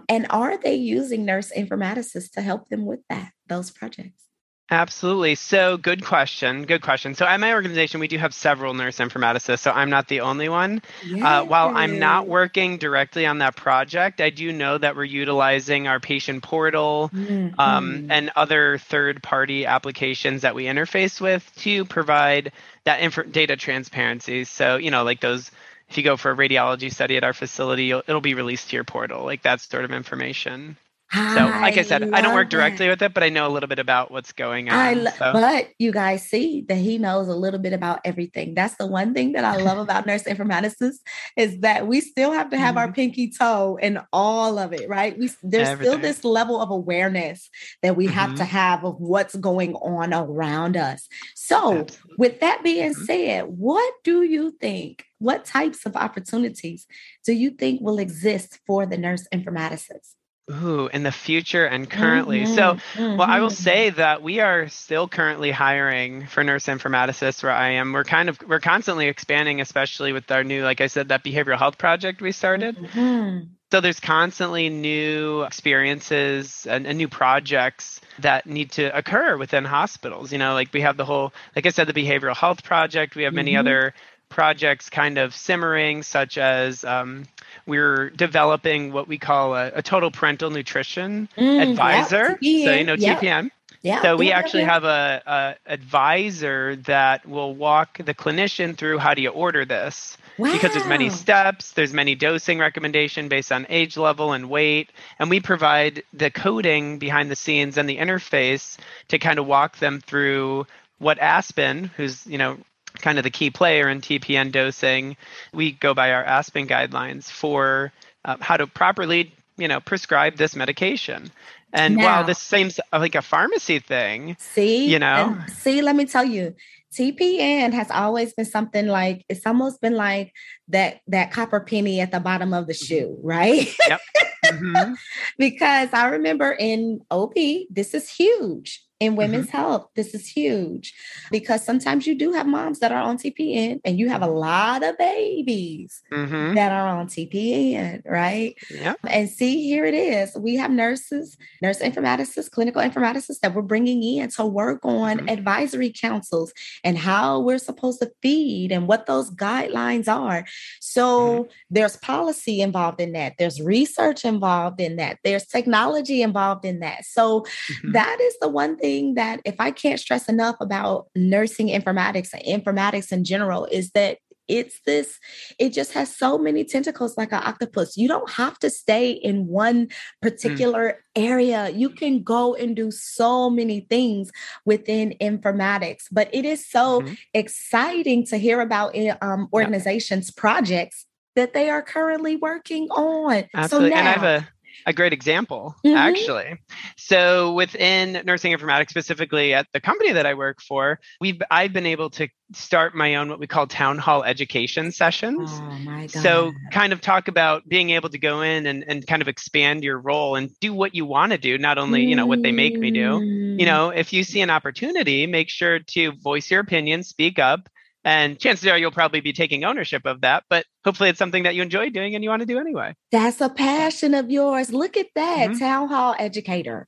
and 0.10 0.26
are 0.30 0.58
they 0.58 0.76
using 0.76 1.26
nurse 1.26 1.52
informaticists 1.56 2.32
to 2.32 2.42
help 2.42 2.70
them 2.70 2.86
with 2.86 3.00
that 3.10 3.32
those 3.48 3.72
projects 3.72 4.28
Absolutely. 4.70 5.36
So, 5.36 5.78
good 5.78 6.04
question. 6.04 6.66
Good 6.66 6.82
question. 6.82 7.16
So, 7.16 7.26
at 7.26 7.40
my 7.40 7.54
organization, 7.54 8.02
we 8.02 8.10
do 8.10 8.18
have 8.18 8.34
several 8.34 8.74
nurse 8.74 8.98
informaticists, 8.98 9.60
so 9.60 9.72
I'm 9.72 9.90
not 9.90 10.10
the 10.10 10.20
only 10.20 10.50
one. 10.50 10.82
Uh, 11.22 11.46
while 11.46 11.72
I'm 11.74 12.00
not 12.00 12.28
working 12.28 12.78
directly 12.78 13.26
on 13.26 13.38
that 13.38 13.56
project, 13.56 14.20
I 14.20 14.30
do 14.30 14.52
know 14.52 14.78
that 14.78 14.98
we're 14.98 15.06
utilizing 15.06 15.88
our 15.88 16.02
patient 16.02 16.44
portal 16.44 17.10
um, 17.14 17.20
mm-hmm. 17.20 17.60
um, 17.60 18.08
and 18.10 18.30
other 18.36 18.78
third 18.78 19.24
party 19.24 19.66
applications 19.66 20.42
that 20.42 20.54
we 20.54 20.66
interface 20.66 21.22
with 21.22 21.50
to 21.60 21.86
provide 21.86 22.52
that 22.84 23.00
inf- 23.00 23.32
data 23.32 23.56
transparency. 23.56 24.44
So, 24.44 24.76
you 24.76 24.92
know, 24.92 25.06
like 25.06 25.22
those 25.22 25.50
if 25.90 25.98
you 25.98 26.04
go 26.04 26.18
for 26.18 26.32
a 26.32 26.36
radiology 26.36 26.92
study 26.92 27.18
at 27.18 27.24
our 27.24 27.34
facility, 27.34 27.92
it'll 27.92 28.22
be 28.22 28.34
released 28.34 28.70
to 28.70 28.76
your 28.76 28.84
portal, 28.84 29.24
like 29.24 29.44
that 29.44 29.62
sort 29.62 29.86
of 29.86 29.92
information. 29.92 30.78
So, 31.14 31.20
like 31.20 31.78
I 31.78 31.84
said, 31.84 32.14
I, 32.14 32.20
don't 32.20 32.36
work 32.36 32.50
directly 32.50 32.86
that. 32.86 32.92
with 32.92 33.02
it, 33.02 33.14
but 33.14 33.24
I 33.24 33.30
know 33.30 33.48
a 33.48 33.50
little 33.50 33.70
bit 33.70 33.80
about 33.80 34.12
what's 34.12 34.34
going 34.34 34.70
on. 34.70 35.06
Lo- 35.06 35.12
so. 35.18 35.32
But 35.32 35.70
you 35.80 35.94
guys 35.94 36.24
see 36.24 36.66
that 36.68 36.76
he 36.76 36.98
knows 36.98 37.30
a 37.30 37.36
little 37.36 37.62
bit 37.62 37.72
about 37.72 38.02
everything. 38.04 38.54
That's 38.54 38.76
the 38.76 38.88
one 38.88 39.14
thing 39.14 39.32
that 39.32 39.46
I 39.46 39.56
love 39.56 39.78
about 39.78 40.06
nurse 40.06 40.24
informaticists 40.24 40.98
is 41.38 41.60
that 41.60 41.88
we 41.88 42.02
still 42.02 42.34
have 42.34 42.50
to 42.50 42.58
have 42.58 42.72
mm-hmm. 42.72 42.78
our 42.80 42.92
pinky 42.92 43.32
toe 43.32 43.80
in 43.82 44.02
all 44.12 44.60
of 44.60 44.74
it, 44.74 44.90
right? 44.90 45.18
We 45.18 45.30
there's 45.44 45.70
everything. 45.70 45.94
still 45.94 46.02
this 46.02 46.26
level 46.26 46.60
of 46.60 46.72
awareness 46.72 47.50
that 47.84 47.96
we 47.96 48.08
mm-hmm. 48.08 48.14
have 48.14 48.36
to 48.36 48.44
mm-hmm. 48.44 48.52
have 48.52 48.84
of 48.84 49.00
what's 49.00 49.36
going 49.36 49.76
on 49.76 50.14
around 50.14 50.76
us. 50.76 51.08
So, 51.36 51.80
Absolutely. 51.80 52.16
with 52.18 52.40
that 52.42 52.64
being 52.64 52.92
mm-hmm. 52.92 53.04
said, 53.06 53.46
what 53.46 53.94
do 54.04 54.24
you 54.24 54.52
think? 54.60 55.06
What 55.20 55.46
types 55.46 55.86
of 55.86 55.96
opportunities 55.96 56.86
do 57.26 57.32
you 57.32 57.52
think 57.52 57.80
will 57.80 57.98
exist 57.98 58.60
for 58.68 58.86
the 58.86 58.98
nurse 58.98 59.26
informaticist? 59.34 60.16
Ooh, 60.50 60.88
in 60.94 61.04
the 61.04 61.12
future 61.12 61.66
and 61.66 61.90
currently. 61.90 62.44
Mm-hmm, 62.44 62.56
so, 62.56 62.74
mm-hmm. 62.94 63.18
well, 63.18 63.30
I 63.30 63.42
will 63.42 63.50
mm-hmm. 63.50 63.64
say 63.64 63.90
that 63.90 64.22
we 64.22 64.40
are 64.40 64.70
still 64.70 65.08
currently 65.10 65.52
hiring 65.52 66.26
for 66.28 66.42
nurse 66.42 66.68
informaticists 66.68 67.44
where 67.44 67.52
I 67.52 67.72
am. 67.72 67.92
We're 67.92 68.06
kind 68.06 68.30
of 68.30 68.40
we're 68.48 68.62
constantly 68.62 69.08
expanding, 69.08 69.60
especially 69.60 70.14
with 70.14 70.32
our 70.32 70.46
new, 70.46 70.64
like 70.64 70.80
I 70.80 70.88
said, 70.88 71.10
that 71.10 71.26
behavioral 71.26 71.58
health 71.58 71.78
project 71.78 72.22
we 72.22 72.32
started. 72.32 72.78
Mm-hmm. 72.78 73.48
So 73.72 73.82
there's 73.82 74.00
constantly 74.00 74.70
new 74.70 75.42
experiences 75.42 76.66
and, 76.66 76.88
and, 76.88 76.98
new 76.98 77.10
projects 77.10 78.00
that 78.20 78.46
need 78.46 78.72
to 78.72 78.98
occur 78.98 79.36
within 79.36 79.66
hospitals. 79.66 80.32
You 80.32 80.38
know, 80.38 80.54
like 80.54 80.72
we 80.72 80.80
have 80.80 80.96
the 80.96 81.04
whole, 81.04 81.34
like 81.54 81.66
I 81.66 81.72
said, 81.72 81.88
the 81.88 81.94
behavioral 81.94 82.36
health 82.36 82.64
project. 82.64 83.18
We 83.18 83.24
have 83.24 83.34
many 83.34 83.52
mm-hmm. 83.52 83.60
other 83.60 83.94
projects 84.30 84.90
kind 84.90 85.18
of 85.18 85.34
simmering, 85.34 86.04
such 86.04 86.38
as 86.38 86.84
um, 86.84 87.26
we're 87.66 88.10
developing 88.12 88.92
what 88.92 89.08
we 89.08 89.18
call 89.18 89.56
a, 89.56 89.72
a 89.76 89.82
total 89.82 90.12
parenteral 90.12 90.52
nutrition 90.52 91.30
mm, 91.38 91.62
advisor. 91.62 92.38
Yeah, 92.42 92.66
so 92.66 92.74
you 92.74 92.84
know 92.84 92.96
yeah. 92.98 93.20
TPN. 93.20 93.52
Yeah. 93.82 94.02
So 94.02 94.18
we 94.18 94.30
yeah, 94.30 94.40
actually 94.40 94.64
have 94.64 94.84
a, 94.84 95.22
a, 95.26 95.72
advisor 95.72 96.76
that 96.88 97.26
will 97.26 97.56
walk 97.56 97.98
the 98.04 98.14
clinician 98.14 98.76
through 98.76 98.98
how 98.98 99.14
do 99.14 99.22
you 99.22 99.30
order 99.30 99.66
this. 99.66 100.18
Wow. 100.38 100.52
Because 100.52 100.74
there's 100.74 100.88
many 100.88 101.10
steps, 101.10 101.72
there's 101.72 101.94
many 101.94 102.16
dosing 102.16 102.60
recommendation 102.60 103.28
based 103.28 103.52
on 103.52 103.66
age 103.70 103.98
level 103.98 104.34
and 104.34 104.50
weight, 104.50 104.92
and 105.20 105.30
we 105.30 105.40
provide 105.40 106.04
the 106.14 106.30
coding 106.30 107.00
behind 107.00 107.32
the 107.32 107.36
scenes 107.36 107.78
and 107.78 107.90
the 107.90 107.98
interface 107.98 108.78
to 109.08 109.20
kind 109.20 109.40
of 109.40 109.48
walk 109.48 109.78
them 109.78 110.02
through 110.02 110.68
what 111.00 111.18
Aspen, 111.20 111.86
who's 111.96 112.26
you 112.28 112.38
know 112.38 112.58
kind 113.02 113.18
of 113.18 113.24
the 113.24 113.30
key 113.30 113.50
player 113.50 113.90
in 113.90 114.02
TPN 114.02 114.52
dosing, 114.52 115.18
we 115.54 115.72
go 115.72 115.94
by 115.94 116.12
our 116.12 116.24
Aspen 116.24 116.68
guidelines 116.68 117.26
for 117.26 117.92
uh, 118.26 118.38
how 118.40 118.58
to 118.58 118.68
properly, 118.68 119.34
you 119.58 119.68
know, 119.68 119.80
prescribe 119.80 120.38
this 120.38 120.56
medication. 120.56 121.32
And 121.74 121.98
now, 121.98 122.06
while 122.06 122.24
this 122.24 122.40
seems 122.40 122.80
like 122.94 123.16
a 123.16 123.22
pharmacy 123.22 123.80
thing, 123.80 124.38
see, 124.40 124.88
you 124.88 125.00
know, 125.00 125.38
see, 125.48 125.82
let 125.82 125.96
me 125.96 126.06
tell 126.06 126.24
you, 126.24 126.56
TPN 126.94 127.74
has 127.74 127.92
always 127.92 128.34
been 128.34 128.46
something 128.46 128.88
like 128.88 129.26
it's 129.30 129.46
almost 129.46 129.82
been 129.82 129.96
like 129.96 130.34
that 130.70 131.02
that 131.08 131.32
copper 131.32 131.60
penny 131.60 132.00
at 132.00 132.12
the 132.12 132.20
bottom 132.20 132.54
of 132.54 132.68
the 132.68 132.74
mm-hmm. 132.74 132.86
shoe, 132.86 133.20
right? 133.22 133.76
Yep. 133.88 134.02
Mm-hmm. 134.46 134.94
because 135.38 135.90
I 135.92 136.08
remember 136.08 136.56
in 136.58 137.02
OB, 137.12 137.34
this 137.70 137.94
is 137.94 138.10
huge 138.10 138.87
in 139.00 139.16
women's 139.16 139.48
mm-hmm. 139.48 139.58
health. 139.58 139.90
This 139.96 140.16
is 140.16 140.28
huge 140.28 140.94
because 141.30 141.64
sometimes 141.64 142.08
you 142.08 142.16
do 142.16 142.32
have 142.34 142.48
moms 142.48 142.80
that 142.80 142.92
are 142.92 143.02
on 143.02 143.18
TPN 143.18 143.80
and 143.86 144.00
you 144.00 144.10
have 144.10 144.24
a 144.24 144.28
lot 144.28 144.84
of 144.84 144.98
babies 144.98 146.02
mm-hmm. 146.12 146.56
that 146.56 146.72
are 146.72 146.88
on 146.88 147.08
TPN, 147.08 148.02
right? 148.06 148.56
Yeah. 148.72 148.96
And 149.08 149.30
see, 149.30 149.68
here 149.68 149.86
it 149.86 149.94
is. 149.94 150.36
We 150.36 150.56
have 150.56 150.72
nurses, 150.72 151.38
nurse 151.62 151.80
informaticists, 151.80 152.50
clinical 152.50 152.82
informaticists 152.82 153.40
that 153.42 153.54
we're 153.54 153.62
bringing 153.62 154.02
in 154.02 154.30
to 154.32 154.46
work 154.46 154.84
on 154.84 155.18
mm-hmm. 155.18 155.30
advisory 155.30 155.92
councils 155.92 156.52
and 156.84 156.98
how 156.98 157.40
we're 157.40 157.60
supposed 157.60 158.00
to 158.00 158.12
feed 158.24 158.72
and 158.72 158.88
what 158.88 159.06
those 159.06 159.30
guidelines 159.30 160.08
are. 160.08 160.46
So 160.82 161.44
mm-hmm. 161.44 161.52
there's 161.70 161.98
policy 161.98 162.62
involved 162.62 163.00
in 163.00 163.12
that, 163.12 163.34
there's 163.38 163.62
research 163.62 164.26
involved 164.26 164.82
in 164.82 164.96
that, 164.96 165.20
there's 165.24 165.46
technology 165.46 166.24
involved 166.24 166.66
in 166.66 166.80
that. 166.80 167.06
So 167.06 167.42
mm-hmm. 167.42 167.92
that 167.92 168.20
is 168.20 168.36
the 168.42 168.50
one 168.50 168.76
thing 168.76 168.87
thing 168.88 169.16
that 169.16 169.42
if 169.44 169.56
I 169.60 169.72
can't 169.72 170.00
stress 170.00 170.30
enough 170.30 170.56
about 170.62 171.08
nursing 171.14 171.68
informatics 171.68 172.32
and 172.34 172.44
informatics 172.44 173.12
in 173.12 173.26
general 173.26 173.66
is 173.66 173.92
that 173.92 174.20
it's 174.48 174.80
this 174.86 175.20
it 175.60 175.74
just 175.74 175.92
has 175.92 176.16
so 176.16 176.38
many 176.38 176.64
tentacles 176.64 177.18
like 177.18 177.34
an 177.34 177.42
octopus 177.44 177.98
you 177.98 178.08
don't 178.08 178.30
have 178.30 178.58
to 178.58 178.70
stay 178.70 179.12
in 179.12 179.46
one 179.46 179.88
mm. 179.88 179.92
particular 180.22 180.88
mm. 181.18 181.22
area 181.22 181.70
you 181.72 181.90
can 181.90 182.24
go 182.24 182.56
and 182.56 182.74
do 182.74 182.90
so 182.90 183.50
many 183.50 183.82
things 183.82 184.32
within 184.64 185.14
informatics 185.20 186.04
but 186.14 186.30
it 186.32 186.46
is 186.46 186.66
so 186.66 187.02
mm-hmm. 187.02 187.14
exciting 187.34 188.26
to 188.26 188.38
hear 188.38 188.62
about 188.62 188.96
um, 189.22 189.50
organizations 189.52 190.32
yeah. 190.34 190.40
projects 190.40 191.06
that 191.36 191.54
they 191.54 191.70
are 191.70 191.82
currently 191.82 192.38
working 192.38 192.88
on 192.92 193.44
Absolutely. 193.54 193.90
so 193.90 193.96
now, 193.96 194.00
and 194.00 194.08
i 194.08 194.12
have 194.14 194.24
a 194.24 194.48
a 194.88 194.94
great 194.94 195.12
example, 195.12 195.76
mm-hmm. 195.86 195.98
actually. 195.98 196.56
So 196.96 197.54
within 197.54 198.24
nursing 198.26 198.54
informatics, 198.54 198.90
specifically 198.90 199.54
at 199.54 199.68
the 199.74 199.82
company 199.82 200.14
that 200.14 200.26
I 200.26 200.34
work 200.34 200.62
for, 200.62 201.00
we've 201.20 201.42
I've 201.52 201.74
been 201.74 201.86
able 201.86 202.10
to 202.12 202.30
start 202.54 202.96
my 202.96 203.16
own 203.16 203.28
what 203.28 203.38
we 203.38 203.48
call 203.48 203.68
town 203.68 203.98
hall 203.98 204.24
education 204.24 204.94
sessions. 204.94 205.50
Oh 205.52 206.08
so 206.08 206.54
kind 206.72 206.94
of 206.94 207.02
talk 207.02 207.28
about 207.28 207.68
being 207.68 207.90
able 207.90 208.08
to 208.10 208.18
go 208.18 208.42
in 208.42 208.66
and, 208.66 208.86
and 208.88 209.06
kind 209.06 209.22
of 209.22 209.28
expand 209.28 209.84
your 209.84 210.00
role 210.00 210.38
and 210.38 210.50
do 210.62 210.74
what 210.74 210.96
you 210.96 211.06
want 211.06 211.34
to 211.34 211.38
do, 211.38 211.58
not 211.58 211.78
only, 211.78 212.06
you 212.06 212.16
know, 212.16 212.26
what 212.26 212.42
they 212.42 212.54
make 212.54 212.80
me 212.80 212.90
do. 212.90 213.00
You 213.00 213.58
mm. 213.58 213.66
know, 213.66 213.90
if 213.90 214.14
you 214.14 214.24
see 214.24 214.40
an 214.40 214.50
opportunity, 214.50 215.28
make 215.28 215.50
sure 215.50 215.80
to 215.80 216.14
voice 216.14 216.50
your 216.50 216.62
opinion, 216.62 217.04
speak 217.04 217.38
up, 217.38 217.68
and 218.08 218.40
chances 218.40 218.66
are 218.70 218.78
you'll 218.78 218.90
probably 218.90 219.20
be 219.20 219.34
taking 219.34 219.66
ownership 219.66 220.04
of 220.06 220.22
that, 220.22 220.46
but 220.50 220.66
hopefully 220.86 221.10
it's 221.10 221.20
something 221.20 221.44
that 221.44 221.56
you 221.56 221.62
enjoy 221.62 221.90
doing 221.90 222.16
and 222.16 222.24
you 222.24 222.30
want 222.30 222.40
to 222.40 222.46
do 222.46 222.58
anyway. 222.58 222.96
That's 223.12 223.42
a 223.42 223.50
passion 223.50 224.14
of 224.14 224.32
yours. 224.32 224.72
Look 224.72 224.96
at 224.96 225.08
that, 225.16 225.50
mm-hmm. 225.50 225.60
town 225.60 225.90
hall 225.90 226.16
educator. 226.18 226.88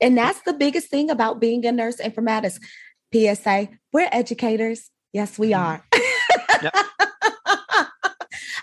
And 0.00 0.16
that's 0.16 0.40
the 0.46 0.54
biggest 0.54 0.88
thing 0.88 1.10
about 1.10 1.40
being 1.40 1.66
a 1.66 1.72
nurse 1.72 1.98
informatics. 1.98 2.58
PSA, 3.12 3.68
we're 3.92 4.08
educators. 4.10 4.90
Yes, 5.12 5.38
we 5.38 5.50
mm-hmm. 5.50 5.60
are. 5.60 6.72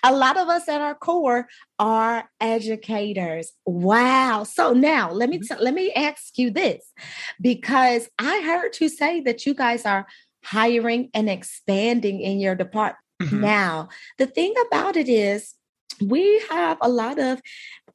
a 0.04 0.14
lot 0.14 0.36
of 0.38 0.50
us 0.50 0.68
at 0.68 0.82
our 0.82 0.96
core 0.96 1.48
are 1.78 2.28
educators. 2.42 3.52
Wow. 3.68 4.46
So 4.46 4.74
now 4.74 5.12
let 5.12 5.30
me 5.30 5.38
mm-hmm. 5.38 5.58
t- 5.58 5.64
let 5.64 5.76
me 5.76 5.94
ask 5.94 6.40
you 6.40 6.50
this 6.50 6.92
because 7.40 8.10
I 8.18 8.42
heard 8.42 8.80
you 8.82 8.90
say 8.90 9.22
that 9.22 9.46
you 9.46 9.54
guys 9.54 9.86
are 9.86 10.08
hiring 10.44 11.10
and 11.14 11.30
expanding 11.30 12.22
in 12.22 12.40
your 12.40 12.56
department. 12.56 12.98
Mm-hmm. 13.22 13.42
Now, 13.42 13.90
the 14.18 14.28
thing 14.28 14.54
about 14.68 14.98
it 14.98 15.10
is, 15.10 15.54
we 16.02 16.42
have 16.50 16.78
a 16.82 16.90
lot 16.90 17.20
of 17.20 17.42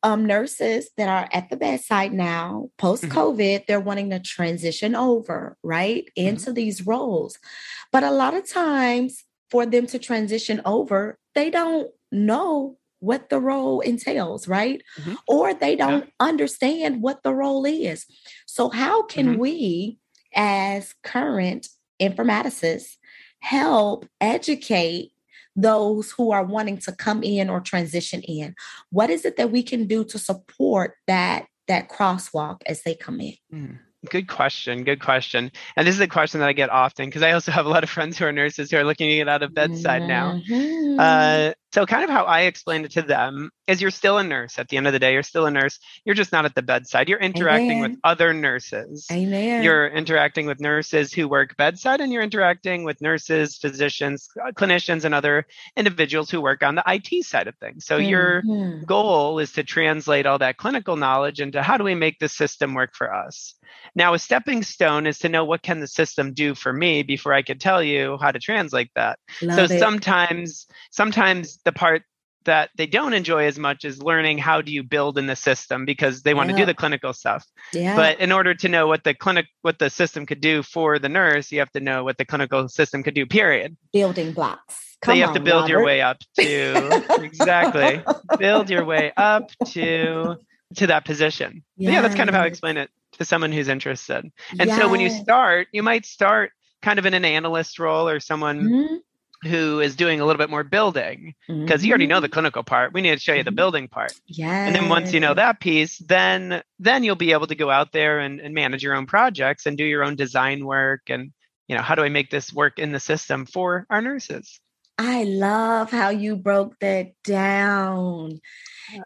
um, 0.03 0.27
nurses 0.27 0.91
that 0.97 1.09
are 1.09 1.29
at 1.33 1.51
the 1.51 1.57
bedside 1.57 2.13
now, 2.13 2.71
post 2.79 3.05
COVID, 3.05 3.39
mm-hmm. 3.39 3.65
they're 3.67 3.81
wanting 3.81 4.11
to 4.11 4.21
transition 4.21 4.95
over, 4.95 5.57
right, 5.63 6.05
mm-hmm. 6.17 6.29
into 6.29 6.53
these 6.53 6.87
roles. 6.87 7.39
But 7.93 8.05
a 8.05 8.11
lot 8.11 8.35
of 8.35 8.49
times, 8.49 9.25
for 9.51 9.67
them 9.67 9.87
to 9.89 9.99
transition 9.99 10.61
over, 10.65 11.19
they 11.35 11.51
don't 11.51 11.91
know 12.13 12.77
what 13.01 13.31
the 13.31 13.41
role 13.41 13.81
entails, 13.81 14.47
right? 14.49 14.83
Mm-hmm. 15.01 15.15
Or 15.27 15.55
they 15.55 15.77
don't 15.77 16.05
yeah. 16.05 16.11
understand 16.21 17.03
what 17.03 17.23
the 17.23 17.35
role 17.35 17.65
is. 17.65 18.05
So, 18.47 18.69
how 18.69 19.05
can 19.05 19.31
mm-hmm. 19.31 19.41
we, 19.41 19.99
as 20.35 20.95
current 21.03 21.69
informaticists 22.01 22.97
help 23.41 24.07
educate 24.21 25.13
those 25.55 26.13
who 26.13 26.31
are 26.31 26.45
wanting 26.45 26.79
to 26.79 26.93
come 26.93 27.23
in 27.23 27.51
or 27.51 27.61
transition 27.61 28.23
in 28.23 28.55
what 28.91 29.11
is 29.11 29.25
it 29.25 29.37
that 29.37 29.51
we 29.51 29.63
can 29.63 29.87
do 29.87 30.05
to 30.05 30.19
support 30.19 30.95
that 31.07 31.47
that 31.67 31.89
crosswalk 31.89 32.61
as 32.67 32.83
they 32.83 32.95
come 32.95 33.21
in 33.21 33.35
mm. 33.53 33.79
Good 34.09 34.29
question. 34.29 34.85
Good 34.85 35.01
question. 35.01 35.51
And 35.77 35.87
this 35.87 35.95
is 35.95 36.01
a 36.01 36.07
question 36.07 36.39
that 36.41 36.49
I 36.49 36.53
get 36.53 36.71
often 36.71 37.07
because 37.07 37.23
I 37.23 37.33
also 37.33 37.51
have 37.59 37.67
a 37.67 37.69
lot 37.69 37.83
of 37.83 37.91
friends 37.91 38.17
who 38.17 38.25
are 38.27 38.33
nurses 38.33 38.71
who 38.71 38.77
are 38.77 38.85
looking 38.85 39.09
to 39.09 39.17
get 39.17 39.29
out 39.29 39.43
of 39.43 39.53
bedside 39.55 40.03
mm-hmm. 40.03 40.97
now. 40.97 41.03
Uh, 41.03 41.53
so, 41.73 41.85
kind 41.85 42.05
of 42.05 42.11
how 42.11 42.25
I 42.25 42.43
explain 42.43 42.85
it 42.85 42.93
to 42.93 43.03
them 43.03 43.51
is 43.69 43.83
you're 43.83 43.91
still 43.91 44.19
a 44.19 44.25
nurse 44.25 44.59
at 44.59 44.69
the 44.69 44.79
end 44.79 44.87
of 44.87 44.93
the 44.95 44.99
day. 44.99 45.13
You're 45.13 45.23
still 45.23 45.47
a 45.47 45.51
nurse. 45.51 45.79
You're 46.05 46.15
just 46.15 46.33
not 46.33 46.47
at 46.47 46.55
the 46.55 46.63
bedside. 46.63 47.09
You're 47.09 47.21
interacting 47.21 47.79
Amen. 47.79 47.91
with 47.91 48.01
other 48.03 48.33
nurses. 48.33 49.07
Amen. 49.13 49.63
You're 49.63 49.87
interacting 49.87 50.47
with 50.47 50.59
nurses 50.59 51.13
who 51.13 51.29
work 51.29 51.57
bedside 51.57 52.01
and 52.01 52.11
you're 52.11 52.23
interacting 52.23 52.85
with 52.85 53.01
nurses, 53.03 53.59
physicians, 53.59 54.29
uh, 54.43 54.53
clinicians, 54.53 55.05
and 55.05 55.15
other 55.15 55.47
individuals 55.77 56.31
who 56.31 56.41
work 56.41 56.63
on 56.63 56.77
the 56.77 56.85
IT 56.87 57.25
side 57.25 57.47
of 57.47 57.57
things. 57.57 57.85
So, 57.85 57.99
mm-hmm. 57.99 58.09
your 58.09 58.81
goal 58.87 59.39
is 59.39 59.53
to 59.53 59.63
translate 59.63 60.25
all 60.25 60.39
that 60.39 60.57
clinical 60.57 60.97
knowledge 60.97 61.41
into 61.41 61.63
how 61.63 61.77
do 61.77 61.85
we 61.85 61.95
make 61.95 62.19
the 62.19 62.29
system 62.29 62.73
work 62.75 62.95
for 62.95 63.15
us? 63.15 63.55
Now, 63.95 64.15
a 64.15 64.19
stepping 64.19 64.63
stone 64.63 65.07
is 65.07 65.19
to 65.19 65.29
know 65.29 65.45
what 65.45 65.63
can 65.63 65.81
the 65.81 65.87
system 65.87 66.33
do 66.33 66.55
for 66.55 66.73
me 66.73 67.03
before 67.03 67.35
I 67.35 67.43
can 67.43 67.59
tell 67.59 67.83
you 67.83 68.17
how 68.21 68.31
to 68.31 68.39
translate 68.39 68.91
that. 68.95 69.19
Love 69.43 69.69
so 69.69 69.75
it. 69.75 69.79
sometimes, 69.79 70.67
sometimes 70.91 71.59
the 71.65 71.73
part 71.73 72.03
that 72.49 72.71
they 72.77 72.87
don't 72.87 73.13
enjoy 73.13 73.45
as 73.45 73.59
much 73.59 73.85
is 73.85 74.03
learning 74.03 74.39
how 74.39 74.63
do 74.63 74.73
you 74.73 74.83
build 74.83 75.19
in 75.19 75.27
the 75.27 75.37
system 75.37 75.85
because 75.85 76.23
they 76.23 76.33
want 76.33 76.49
yeah. 76.49 76.57
to 76.57 76.63
do 76.63 76.67
the 76.67 76.75
clinical 76.75 77.13
stuff. 77.13 77.47
Yeah. 77.75 77.95
But 77.95 78.21
in 78.21 78.33
order 78.33 78.55
to 78.55 78.69
know 78.69 78.87
what 78.87 79.05
the 79.05 79.13
clinic 79.13 79.47
what 79.61 79.79
the 79.79 79.91
system 79.91 80.25
could 80.25 80.41
do 80.41 80.63
for 80.63 80.99
the 80.99 81.11
nurse, 81.11 81.53
you 81.53 81.59
have 81.59 81.71
to 81.73 81.81
know 81.81 82.05
what 82.05 82.17
the 82.17 82.25
clinical 82.25 82.67
system 82.69 83.03
could 83.03 83.15
do, 83.15 83.27
period. 83.27 83.77
Building 83.93 84.33
blocks. 84.33 84.97
Come 85.03 85.13
so 85.13 85.17
you 85.17 85.23
have 85.23 85.31
on, 85.31 85.37
to 85.37 85.41
build 85.43 85.63
Robert. 85.63 85.73
your 85.73 85.85
way 85.85 86.01
up 86.01 86.19
to 86.39 87.05
exactly. 87.23 88.03
build 88.39 88.71
your 88.71 88.85
way 88.85 89.13
up 89.17 89.51
to 89.67 90.37
to 90.77 90.87
that 90.87 91.05
position. 91.05 91.63
Yeah. 91.77 91.91
yeah, 91.91 92.03
that's 92.03 92.15
kind 92.15 92.31
of 92.31 92.35
how 92.35 92.43
I 92.43 92.47
explain 92.47 92.79
it 92.79 92.91
to 93.19 93.25
someone 93.27 93.53
who's 93.53 93.69
interested. 93.69 94.25
And 94.59 94.69
yes. 94.69 94.81
so 94.81 94.89
when 94.89 95.01
you 95.01 95.11
start, 95.11 95.69
you 95.73 95.83
might 95.83 96.07
start 96.07 96.53
kind 96.81 96.99
of 96.99 97.07
in 97.07 97.15
an 97.15 97.25
analyst 97.25 97.79
role 97.79 98.09
or 98.09 98.21
someone 98.21 98.63
mm-hmm. 98.63 98.95
Who 99.43 99.81
is 99.81 99.97
doing 99.97 100.21
a 100.21 100.27
little 100.27 100.39
bit 100.39 100.51
more 100.51 100.65
building 100.65 101.35
because 101.47 101.81
mm-hmm. 101.81 101.85
you 101.85 101.91
already 101.91 102.07
know 102.07 102.21
the 102.21 102.27
mm-hmm. 102.27 102.35
clinical 102.35 102.63
part. 102.65 102.93
We 102.93 103.03
need 103.03 103.13
to 103.13 103.19
show 103.19 103.35
you 103.35 103.43
the 103.43 103.51
mm-hmm. 103.51 103.57
building 103.57 103.89
part. 103.89 104.13
Yeah. 104.27 104.67
And 104.67 104.75
then 104.75 104.89
once 104.89 105.13
you 105.13 105.21
know 105.21 105.35
that 105.35 105.61
piece, 105.61 105.99
then 105.99 106.63
then 106.79 107.05
you'll 107.05 107.17
be 107.17 107.33
able 107.33 107.47
to 107.47 107.55
go 107.55 107.71
out 107.71 107.93
there 107.93 108.19
and, 108.19 108.41
and 108.41 108.55
manage 108.55 108.83
your 108.83 108.95
own 108.95 109.07
projects 109.07 109.67
and 109.67 109.77
do 109.77 109.85
your 109.85 110.05
own 110.05 110.17
design 110.17 110.65
work 110.65 111.03
and 111.09 111.33
you 111.69 111.77
know 111.77 111.83
how 111.83 111.95
do 111.95 112.03
I 112.03 112.09
make 112.09 112.31
this 112.31 112.53
work 112.53 112.79
in 112.79 112.93
the 112.93 113.01
system 113.01 113.47
for 113.47 113.87
our 113.91 114.01
nurses. 114.01 114.61
I 114.99 115.23
love 115.25 115.93
how 115.93 116.09
you 116.09 116.37
broke 116.37 116.77
that 116.81 117.13
down. 117.23 118.41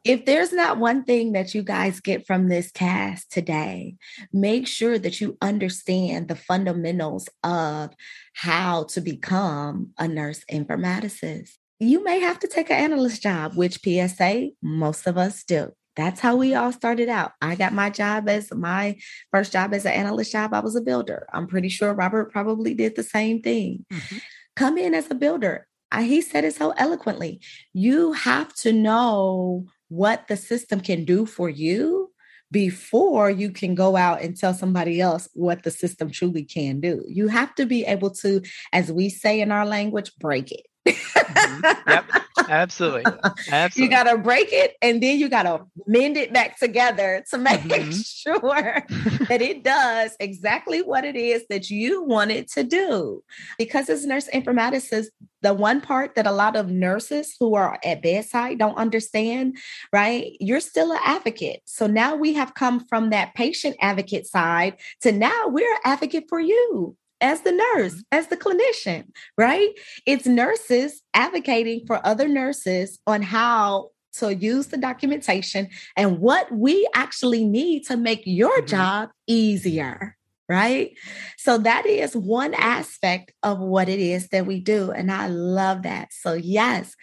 If 0.05 0.25
there's 0.25 0.53
not 0.53 0.79
one 0.79 1.05
thing 1.05 1.33
that 1.33 1.55
you 1.55 1.62
guys 1.62 2.01
get 2.01 2.27
from 2.27 2.49
this 2.49 2.71
cast 2.71 3.31
today, 3.31 3.97
make 4.33 4.67
sure 4.67 4.99
that 4.99 5.21
you 5.21 5.37
understand 5.41 6.29
the 6.29 6.37
fundamentals 6.37 7.29
of 7.43 7.95
how 8.35 8.85
to 8.85 9.01
become 9.01 9.91
a 9.99 10.09
nurse 10.09 10.45
informaticist. 10.51 11.51
You 11.81 12.05
may 12.05 12.21
have 12.21 12.39
to 12.41 12.49
take 12.49 12.71
an 12.71 12.77
analyst 12.77 13.23
job, 13.23 13.57
which 13.57 13.81
PSA, 13.83 14.51
most 14.62 15.07
of 15.07 15.19
us 15.19 15.43
do. 15.43 15.73
That's 15.95 16.21
how 16.21 16.37
we 16.37 16.55
all 16.55 16.73
started 16.73 17.09
out. 17.09 17.33
I 17.43 17.55
got 17.55 17.75
my 17.75 17.91
job 17.91 18.29
as 18.29 18.53
my 18.53 18.97
first 19.31 19.53
job 19.53 19.75
as 19.75 19.85
an 19.85 19.93
analyst 19.93 20.33
job. 20.33 20.55
I 20.55 20.61
was 20.61 20.75
a 20.75 20.81
builder. 20.81 21.27
I'm 21.33 21.47
pretty 21.47 21.69
sure 21.69 21.93
Robert 21.93 22.33
probably 22.33 22.73
did 22.73 22.97
the 22.97 23.03
same 23.03 23.43
thing. 23.43 23.85
Mm-hmm. 23.93 24.19
Come 24.57 24.79
in 24.79 24.95
as 24.95 25.11
a 25.11 25.15
builder 25.15 25.67
he 26.01 26.21
said 26.21 26.45
it 26.45 26.55
so 26.55 26.71
eloquently. 26.73 27.41
You 27.73 28.13
have 28.13 28.55
to 28.57 28.73
know 28.73 29.67
what 29.89 30.27
the 30.29 30.37
system 30.37 30.81
can 30.81 31.05
do 31.05 31.27
for 31.27 31.51
you 31.51 32.11
before 32.51 33.31
you 33.31 33.51
can 33.51 33.75
go 33.75 33.97
out 33.97 34.21
and 34.21 34.37
tell 34.37 34.55
somebody 34.55 35.01
else 35.01 35.29
what 35.35 35.63
the 35.63 35.71
system 35.71 36.11
truly 36.11 36.45
can 36.45 36.81
do. 36.81 37.05
You 37.09 37.29
have 37.29 37.55
to 37.57 37.67
be 37.67 37.85
able 37.85 38.11
to, 38.17 38.43
as 38.73 38.93
we 38.93 39.09
say 39.09 39.41
in 39.41 39.51
our 39.51 39.67
language, 39.67 40.13
break 40.19 40.53
it. 40.53 40.67
Mm-hmm. 40.87 41.91
Yep, 41.91 42.05
absolutely. 42.49 43.05
absolutely. 43.51 43.83
You 43.83 43.89
got 43.89 44.05
to 44.05 44.19
break 44.19 44.53
it 44.53 44.77
and 44.83 45.03
then 45.03 45.19
you 45.19 45.29
got 45.29 45.45
to 45.45 45.65
mend 45.87 46.17
it 46.17 46.33
back 46.33 46.59
together 46.59 47.25
to 47.31 47.39
make 47.39 47.61
mm-hmm. 47.61 47.91
sure 48.05 48.85
that 49.29 49.43
it 49.43 49.62
does 49.62 50.17
exactly 50.21 50.83
what 50.83 51.05
it 51.05 51.17
is 51.17 51.45
that 51.49 51.71
you 51.71 52.03
want 52.03 52.31
it 52.31 52.51
to 52.53 52.65
do. 52.65 53.23
Because 53.59 53.89
as 53.89 54.07
nurse 54.07 54.29
informaticists, 54.33 55.09
the 55.43 55.55
one 55.55 55.81
part 55.81 56.15
that 56.15 56.27
a 56.27 56.33
lot 56.33 56.57
of 56.57 56.69
nurses 56.69 57.35
who 57.39 57.55
are 57.55 57.79
at 57.85 58.03
bedside 58.03 58.59
don't 58.59 58.77
understand, 58.77 59.57
right? 59.93 60.37
You're 60.39 60.61
still 60.61 60.93
an 60.93 61.01
advocate. 61.05 61.62
So 61.65 61.87
now 61.87 62.15
we 62.15 62.35
have 62.35 62.55
come 62.55 62.87
from 62.87 63.11
that 63.11 63.35
patient 63.35 63.77
advocate 63.81 64.27
side 64.27 64.77
to 65.01 65.11
now 65.11 65.49
we're 65.49 65.73
an 65.75 65.81
advocate 65.85 66.25
for 66.29 66.41
you 66.41 66.97
as 67.23 67.43
the 67.43 67.52
nurse, 67.52 67.95
mm-hmm. 67.95 68.00
as 68.19 68.26
the 68.26 68.37
clinician, 68.37 69.07
right? 69.38 69.71
It's 70.07 70.26
nurses 70.26 71.02
advocating 71.14 71.87
for 71.87 72.05
other 72.07 72.29
nurses 72.29 72.99
on 73.07 73.23
how 73.23 73.91
to 74.14 74.35
use 74.35 74.67
the 74.67 74.76
documentation 74.76 75.69
and 75.97 76.19
what 76.19 76.52
we 76.52 76.87
actually 76.95 77.45
need 77.45 77.87
to 77.87 77.97
make 77.97 78.23
your 78.26 78.59
mm-hmm. 78.59 78.67
job 78.67 79.11
easier 79.26 80.17
right? 80.49 80.99
So 81.38 81.57
that 81.59 81.87
is 81.87 82.14
one 82.14 82.52
aspect 82.52 83.33
of 83.43 83.59
what 83.59 83.88
it 83.88 84.00
is 84.00 84.29
that 84.29 84.45
we 84.45 84.61
do. 84.61 84.91
And 84.91 85.11
I 85.11 85.29
love 85.29 85.83
that. 85.83 86.12
So, 86.12 86.35
yes, 86.35 86.95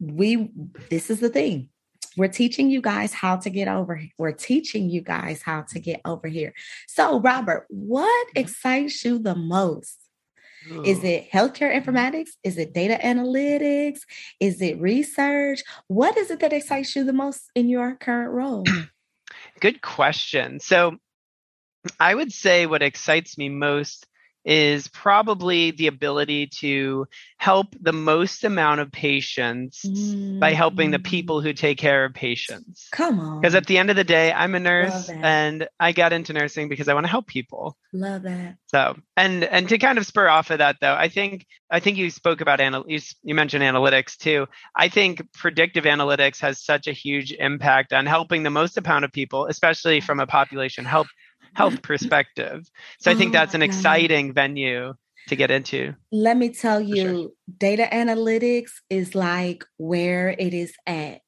we, 0.00 0.50
this 0.88 1.10
is 1.10 1.20
the 1.20 1.28
thing. 1.28 1.68
We're 2.16 2.28
teaching 2.28 2.70
you 2.70 2.80
guys 2.80 3.12
how 3.12 3.36
to 3.36 3.50
get 3.50 3.68
over. 3.68 4.02
We're 4.18 4.32
teaching 4.32 4.88
you 4.88 5.00
guys 5.00 5.42
how 5.42 5.62
to 5.70 5.78
get 5.78 6.00
over 6.04 6.28
here. 6.28 6.54
So, 6.88 7.20
Robert, 7.20 7.66
what 7.68 8.28
mm-hmm. 8.28 8.40
excites 8.40 9.04
you 9.04 9.18
the 9.18 9.34
most? 9.34 9.98
Is 10.84 11.04
it 11.04 11.30
healthcare 11.30 11.72
informatics? 11.72 12.30
Is 12.42 12.58
it 12.58 12.74
data 12.74 12.98
analytics? 13.00 14.00
Is 14.40 14.60
it 14.60 14.80
research? 14.80 15.62
What 15.86 16.16
is 16.16 16.32
it 16.32 16.40
that 16.40 16.52
excites 16.52 16.96
you 16.96 17.04
the 17.04 17.12
most 17.12 17.50
in 17.54 17.68
your 17.68 17.94
current 17.94 18.32
role? 18.32 18.64
Good 19.60 19.80
question. 19.80 20.58
So, 20.58 20.96
I 22.00 22.14
would 22.14 22.32
say 22.32 22.66
what 22.66 22.82
excites 22.82 23.38
me 23.38 23.48
most 23.48 24.08
is 24.46 24.86
probably 24.86 25.72
the 25.72 25.88
ability 25.88 26.46
to 26.46 27.06
help 27.36 27.74
the 27.80 27.92
most 27.92 28.44
amount 28.44 28.80
of 28.80 28.92
patients 28.92 29.82
mm-hmm. 29.84 30.38
by 30.38 30.52
helping 30.52 30.92
the 30.92 31.00
mm. 31.00 31.04
people 31.04 31.40
who 31.40 31.52
take 31.52 31.76
care 31.78 32.04
of 32.04 32.14
patients. 32.14 32.88
Come 32.92 33.18
on. 33.18 33.40
Because 33.40 33.56
at 33.56 33.66
the 33.66 33.76
end 33.76 33.90
of 33.90 33.96
the 33.96 34.04
day, 34.04 34.32
I'm 34.32 34.54
a 34.54 34.60
nurse 34.60 35.10
and 35.10 35.68
I 35.80 35.90
got 35.90 36.12
into 36.12 36.32
nursing 36.32 36.68
because 36.68 36.86
I 36.86 36.94
want 36.94 37.04
to 37.04 37.10
help 37.10 37.26
people. 37.26 37.76
Love 37.92 38.22
that. 38.22 38.56
So, 38.66 38.96
and 39.16 39.42
and 39.42 39.68
to 39.68 39.78
kind 39.78 39.98
of 39.98 40.06
spur 40.06 40.28
off 40.28 40.50
of 40.50 40.58
that 40.58 40.76
though, 40.80 40.94
I 40.94 41.08
think 41.08 41.44
I 41.70 41.80
think 41.80 41.96
you 41.96 42.10
spoke 42.10 42.40
about 42.40 42.60
anal 42.60 42.84
you, 42.86 43.00
you 43.22 43.34
mentioned 43.34 43.64
analytics 43.64 44.16
too. 44.16 44.46
I 44.76 44.88
think 44.88 45.32
predictive 45.32 45.84
analytics 45.84 46.40
has 46.40 46.62
such 46.62 46.86
a 46.86 46.92
huge 46.92 47.32
impact 47.32 47.92
on 47.92 48.06
helping 48.06 48.44
the 48.44 48.50
most 48.50 48.78
amount 48.78 49.04
of 49.04 49.12
people, 49.12 49.46
especially 49.46 50.00
from 50.00 50.20
a 50.20 50.26
population 50.26 50.84
health 50.84 51.08
health 51.56 51.82
perspective. 51.90 52.70
So 53.00 53.10
I 53.10 53.14
think 53.14 53.32
that's 53.32 53.54
an 53.54 53.62
oh, 53.62 53.64
exciting 53.64 54.32
venue 54.32 54.94
to 55.28 55.36
get 55.36 55.50
into. 55.50 55.94
Let 56.12 56.36
me 56.36 56.50
tell 56.50 56.80
you, 56.80 56.96
sure. 56.96 57.28
data 57.58 57.88
analytics 57.90 58.72
is 58.90 59.14
like 59.14 59.64
where 59.78 60.28
it 60.38 60.54
is 60.54 60.74
at. 60.86 61.20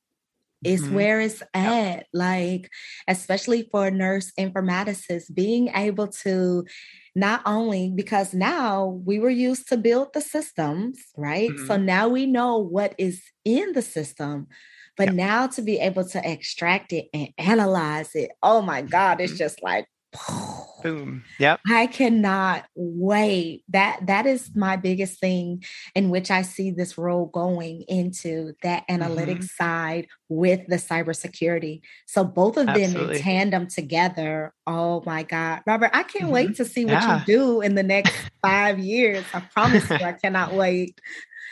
It's 0.64 0.82
mm-hmm. 0.82 0.94
where 0.94 1.20
it's 1.20 1.42
at. 1.54 1.96
Yep. 1.96 2.06
Like, 2.12 2.70
especially 3.06 3.68
for 3.70 3.90
nurse 3.90 4.32
informaticists, 4.38 5.32
being 5.32 5.68
able 5.68 6.08
to 6.24 6.64
not 7.14 7.42
only 7.46 7.90
because 7.94 8.34
now 8.34 9.00
we 9.04 9.18
were 9.18 9.30
used 9.30 9.68
to 9.68 9.76
build 9.76 10.08
the 10.14 10.20
systems, 10.20 10.98
right? 11.16 11.50
Mm-hmm. 11.50 11.66
So 11.66 11.76
now 11.76 12.08
we 12.08 12.26
know 12.26 12.58
what 12.58 12.94
is 12.98 13.22
in 13.44 13.72
the 13.72 13.82
system. 13.82 14.48
But 14.96 15.08
yep. 15.08 15.14
now 15.14 15.46
to 15.46 15.62
be 15.62 15.78
able 15.78 16.04
to 16.08 16.30
extract 16.30 16.92
it 16.92 17.06
and 17.14 17.28
analyze 17.38 18.14
it, 18.14 18.32
oh 18.42 18.60
my 18.62 18.82
God, 18.82 19.20
it's 19.20 19.32
mm-hmm. 19.32 19.38
just 19.38 19.62
like 19.62 19.86
boom 20.82 21.24
yep 21.38 21.60
i 21.68 21.86
cannot 21.86 22.64
wait 22.76 23.64
that 23.68 23.98
that 24.06 24.26
is 24.26 24.50
my 24.54 24.76
biggest 24.76 25.18
thing 25.18 25.62
in 25.94 26.08
which 26.08 26.30
i 26.30 26.40
see 26.40 26.70
this 26.70 26.96
role 26.96 27.26
going 27.26 27.82
into 27.88 28.54
that 28.62 28.84
analytics 28.88 29.38
mm-hmm. 29.38 29.64
side 29.64 30.06
with 30.28 30.60
the 30.68 30.76
cybersecurity 30.76 31.80
so 32.06 32.22
both 32.22 32.56
of 32.56 32.68
Absolutely. 32.68 33.06
them 33.06 33.10
in 33.10 33.22
tandem 33.22 33.66
together 33.66 34.54
oh 34.66 35.02
my 35.04 35.24
god 35.24 35.60
robert 35.66 35.90
i 35.92 36.02
can't 36.02 36.24
mm-hmm. 36.24 36.32
wait 36.32 36.56
to 36.56 36.64
see 36.64 36.84
what 36.84 36.92
yeah. 36.92 37.18
you 37.18 37.26
do 37.26 37.60
in 37.60 37.74
the 37.74 37.82
next 37.82 38.14
five 38.42 38.78
years 38.78 39.24
i 39.34 39.40
promise 39.40 39.88
you 39.90 39.96
i 39.96 40.12
cannot 40.12 40.54
wait 40.54 40.98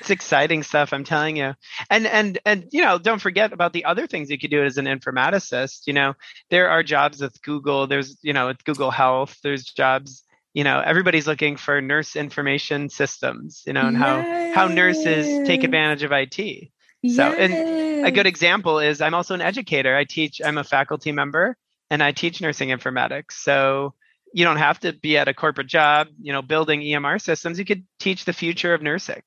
it's 0.01 0.11
exciting 0.11 0.63
stuff, 0.63 0.93
I'm 0.93 1.05
telling 1.05 1.37
you. 1.37 1.55
And 1.91 2.07
and 2.07 2.39
and 2.45 2.67
you 2.71 2.83
know, 2.83 2.99
don't 2.99 3.21
forget 3.21 3.53
about 3.53 3.73
the 3.73 3.85
other 3.85 4.07
things 4.07 4.31
you 4.31 4.39
could 4.39 4.51
do 4.51 4.65
as 4.65 4.79
an 4.79 4.87
informaticist. 4.87 5.87
You 5.87 5.95
know, 5.95 6.15
there 6.51 6.69
are 6.71 6.83
jobs 6.83 7.21
with 7.21 7.41
Google. 7.43 7.87
There's 7.87 8.17
you 8.23 8.33
know, 8.33 8.49
with 8.49 8.65
Google 8.65 8.91
Health. 8.91 9.39
There's 9.43 9.65
jobs. 9.65 10.23
You 10.55 10.65
know, 10.65 10.81
everybody's 10.81 11.27
looking 11.27 11.57
for 11.57 11.81
nurse 11.81 12.17
information 12.17 12.89
systems. 12.89 13.63
You 13.67 13.73
know, 13.73 13.87
and 13.87 13.97
how 13.97 14.23
how 14.55 14.69
nurses 14.69 15.47
take 15.47 15.65
advantage 15.65 16.03
of 16.03 16.13
IT. 16.13 16.71
So, 17.09 17.23
and 17.23 18.07
a 18.07 18.11
good 18.11 18.27
example 18.27 18.81
is 18.81 19.01
I'm 19.01 19.15
also 19.15 19.35
an 19.35 19.43
educator. 19.43 19.97
I 19.97 20.05
teach. 20.05 20.41
I'm 20.45 20.59
a 20.59 20.65
faculty 20.65 21.13
member, 21.13 21.57
and 21.91 22.03
I 22.03 22.13
teach 22.13 22.41
nursing 22.41 22.71
informatics. 22.71 23.33
So 23.33 23.95
you 24.33 24.45
don't 24.45 24.57
have 24.57 24.81
to 24.81 24.93
be 24.93 25.17
at 25.17 25.29
a 25.29 25.35
corporate 25.35 25.69
job, 25.69 26.09
you 26.21 26.33
know, 26.33 26.43
building 26.43 26.81
EMR 26.81 27.21
systems. 27.21 27.59
You 27.59 27.65
could 27.65 27.85
teach 27.99 28.25
the 28.25 28.33
future 28.33 28.75
of 28.75 28.83
nursing 28.83 29.23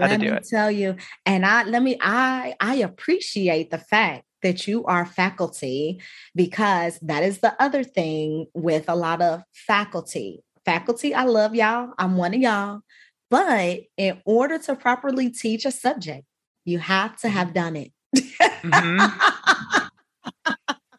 how 0.00 0.08
let 0.08 0.20
me 0.20 0.28
it. 0.28 0.46
tell 0.48 0.70
you, 0.70 0.96
and 1.24 1.44
I 1.44 1.64
let 1.64 1.82
me 1.82 1.98
I 2.00 2.54
I 2.60 2.76
appreciate 2.76 3.70
the 3.70 3.78
fact 3.78 4.24
that 4.42 4.66
you 4.66 4.84
are 4.84 5.06
faculty 5.06 6.00
because 6.34 6.98
that 7.00 7.22
is 7.22 7.38
the 7.38 7.60
other 7.60 7.82
thing 7.82 8.46
with 8.54 8.88
a 8.88 8.94
lot 8.94 9.22
of 9.22 9.42
faculty. 9.52 10.42
Faculty, 10.64 11.14
I 11.14 11.24
love 11.24 11.54
y'all. 11.54 11.92
I'm 11.98 12.16
one 12.16 12.34
of 12.34 12.40
y'all. 12.40 12.80
But 13.30 13.80
in 13.96 14.20
order 14.24 14.58
to 14.58 14.76
properly 14.76 15.30
teach 15.30 15.64
a 15.64 15.70
subject, 15.70 16.24
you 16.64 16.78
have 16.78 17.16
to 17.18 17.28
have 17.28 17.48
mm-hmm. 17.48 17.54
done 17.54 17.76
it. 17.76 17.92
mm-hmm. 18.16 19.86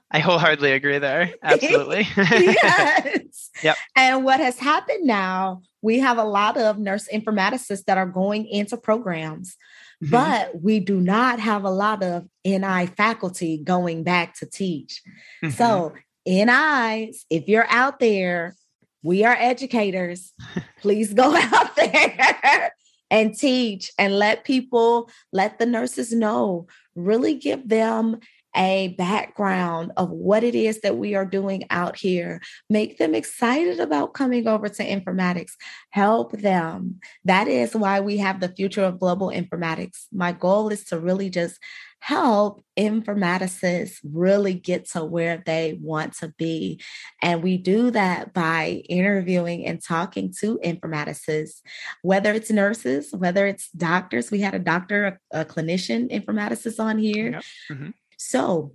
I 0.10 0.20
wholeheartedly 0.20 0.72
agree 0.72 1.00
there. 1.00 1.34
Absolutely. 1.44 2.08
yes. 2.18 3.50
yep. 3.62 3.76
And 3.96 4.24
what 4.24 4.40
has 4.40 4.58
happened 4.58 5.06
now, 5.06 5.62
we 5.88 6.00
have 6.00 6.18
a 6.18 6.24
lot 6.26 6.58
of 6.58 6.78
nurse 6.78 7.08
informaticists 7.08 7.86
that 7.86 7.98
are 7.98 8.06
going 8.06 8.46
into 8.46 8.76
programs, 8.76 9.56
mm-hmm. 10.04 10.12
but 10.12 10.62
we 10.62 10.82
do 10.82 11.00
not 11.00 11.40
have 11.40 11.64
a 11.64 11.70
lot 11.70 12.04
of 12.04 12.28
NI 12.44 12.88
faculty 12.88 13.58
going 13.64 14.04
back 14.04 14.36
to 14.40 14.46
teach. 14.46 15.02
Mm-hmm. 15.42 15.56
So, 15.56 15.94
NIs, 16.26 17.26
if 17.30 17.48
you're 17.48 17.70
out 17.70 18.02
there, 18.02 18.54
we 19.02 19.24
are 19.24 19.38
educators. 19.40 20.34
Please 20.82 21.14
go 21.14 21.34
out 21.54 21.74
there 21.78 22.74
and 23.10 23.34
teach 23.34 23.90
and 23.98 24.20
let 24.20 24.44
people, 24.44 25.10
let 25.32 25.58
the 25.58 25.66
nurses 25.66 26.12
know, 26.12 26.68
really 26.96 27.36
give 27.36 27.70
them 27.70 28.20
a 28.56 28.90
background 28.98 29.92
of 29.98 30.10
what 30.10 30.44
it 30.44 30.56
is 30.56 30.82
that 30.82 30.98
we 30.98 31.16
are 31.16 31.26
doing 31.26 31.64
out 31.70 31.96
here. 31.98 32.42
Make 32.70 32.98
them 32.98 33.14
excited 33.14 33.80
about 33.80 34.14
coming 34.14 34.48
over 34.48 34.68
to 34.70 34.84
informatics. 34.84 35.52
Help 35.92 36.32
them. 36.32 37.00
That 37.26 37.48
is 37.48 37.76
why 37.76 38.00
we 38.00 38.18
have 38.18 38.40
the 38.40 38.50
future 38.50 38.84
of 38.84 39.00
global 39.00 39.28
informatics. 39.28 40.06
My 40.12 40.32
goal 40.32 40.70
is 40.70 40.86
to 40.86 41.00
really 41.00 41.30
just 41.30 41.60
help 42.00 42.64
informaticists 42.78 43.98
really 44.04 44.54
get 44.54 44.88
to 44.90 45.04
where 45.04 45.42
they 45.46 45.78
want 45.82 46.14
to 46.14 46.34
be. 46.38 46.80
And 47.22 47.42
we 47.42 47.58
do 47.58 47.92
that 47.92 48.34
by 48.34 48.84
interviewing 48.88 49.66
and 49.66 49.84
talking 49.84 50.34
to 50.40 50.60
informaticists, 50.64 51.62
whether 52.04 52.34
it's 52.34 52.52
nurses, 52.52 53.10
whether 53.12 53.48
it's 53.48 53.70
doctors. 53.72 54.30
We 54.30 54.42
had 54.42 54.54
a 54.54 54.60
doctor, 54.60 55.20
a, 55.34 55.42
a 55.42 55.46
clinician 55.46 56.12
informaticist 56.12 56.80
on 56.80 57.00
here. 57.00 57.32
Yep. 57.32 57.44
Mm-hmm. 57.72 57.90
So, 58.18 58.74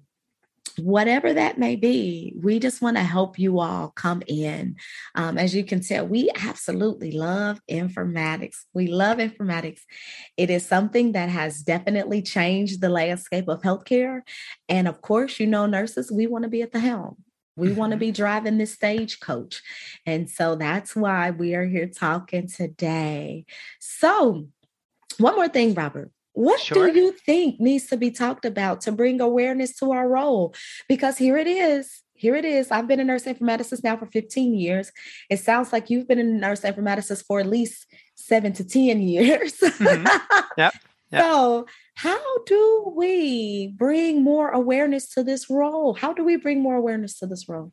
whatever 0.78 1.34
that 1.34 1.58
may 1.58 1.76
be, 1.76 2.34
we 2.40 2.58
just 2.58 2.80
want 2.80 2.96
to 2.96 3.02
help 3.02 3.38
you 3.38 3.60
all 3.60 3.90
come 3.90 4.22
in. 4.26 4.76
Um, 5.14 5.36
as 5.36 5.54
you 5.54 5.64
can 5.64 5.80
tell, 5.80 6.06
we 6.06 6.30
absolutely 6.34 7.12
love 7.12 7.60
informatics. 7.70 8.56
We 8.72 8.86
love 8.86 9.18
informatics. 9.18 9.80
It 10.36 10.50
is 10.50 10.64
something 10.64 11.12
that 11.12 11.28
has 11.28 11.62
definitely 11.62 12.22
changed 12.22 12.80
the 12.80 12.88
landscape 12.88 13.48
of 13.48 13.62
healthcare. 13.62 14.22
And 14.68 14.88
of 14.88 15.02
course, 15.02 15.38
you 15.38 15.46
know, 15.46 15.66
nurses, 15.66 16.10
we 16.10 16.26
want 16.26 16.44
to 16.44 16.50
be 16.50 16.62
at 16.62 16.72
the 16.72 16.80
helm. 16.80 17.16
We 17.54 17.72
want 17.72 17.90
to 17.90 17.96
mm-hmm. 17.96 18.00
be 18.00 18.12
driving 18.12 18.56
this 18.56 18.72
stagecoach. 18.72 19.62
And 20.06 20.30
so 20.30 20.56
that's 20.56 20.96
why 20.96 21.32
we 21.32 21.54
are 21.54 21.66
here 21.66 21.86
talking 21.86 22.48
today. 22.48 23.44
So, 23.78 24.48
one 25.18 25.36
more 25.36 25.48
thing, 25.48 25.74
Robert. 25.74 26.10
What 26.32 26.60
sure. 26.60 26.90
do 26.90 26.98
you 26.98 27.12
think 27.12 27.60
needs 27.60 27.86
to 27.86 27.96
be 27.96 28.10
talked 28.10 28.44
about 28.44 28.80
to 28.82 28.92
bring 28.92 29.20
awareness 29.20 29.76
to 29.78 29.92
our 29.92 30.08
role? 30.08 30.54
Because 30.88 31.18
here 31.18 31.36
it 31.36 31.46
is. 31.46 32.02
here 32.14 32.34
it 32.36 32.44
is. 32.44 32.70
I've 32.70 32.86
been 32.86 33.00
a 33.00 33.04
nurse 33.04 33.24
informaticist 33.24 33.82
now 33.84 33.96
for 33.96 34.06
15 34.06 34.54
years. 34.54 34.92
It 35.28 35.40
sounds 35.40 35.72
like 35.72 35.90
you've 35.90 36.08
been 36.08 36.18
a 36.18 36.24
nurse 36.24 36.60
informaticist 36.60 37.26
for 37.26 37.40
at 37.40 37.46
least 37.46 37.86
seven 38.14 38.52
to 38.54 38.64
10 38.64 39.02
years. 39.02 39.54
Mm-hmm. 39.54 40.06
Yep. 40.56 40.74
yep. 41.10 41.22
So, 41.22 41.66
how 41.96 42.38
do 42.46 42.92
we 42.96 43.74
bring 43.76 44.22
more 44.22 44.50
awareness 44.50 45.08
to 45.14 45.22
this 45.22 45.50
role? 45.50 45.94
How 45.94 46.12
do 46.12 46.24
we 46.24 46.36
bring 46.36 46.62
more 46.62 46.76
awareness 46.76 47.18
to 47.18 47.26
this 47.26 47.48
role? 47.48 47.72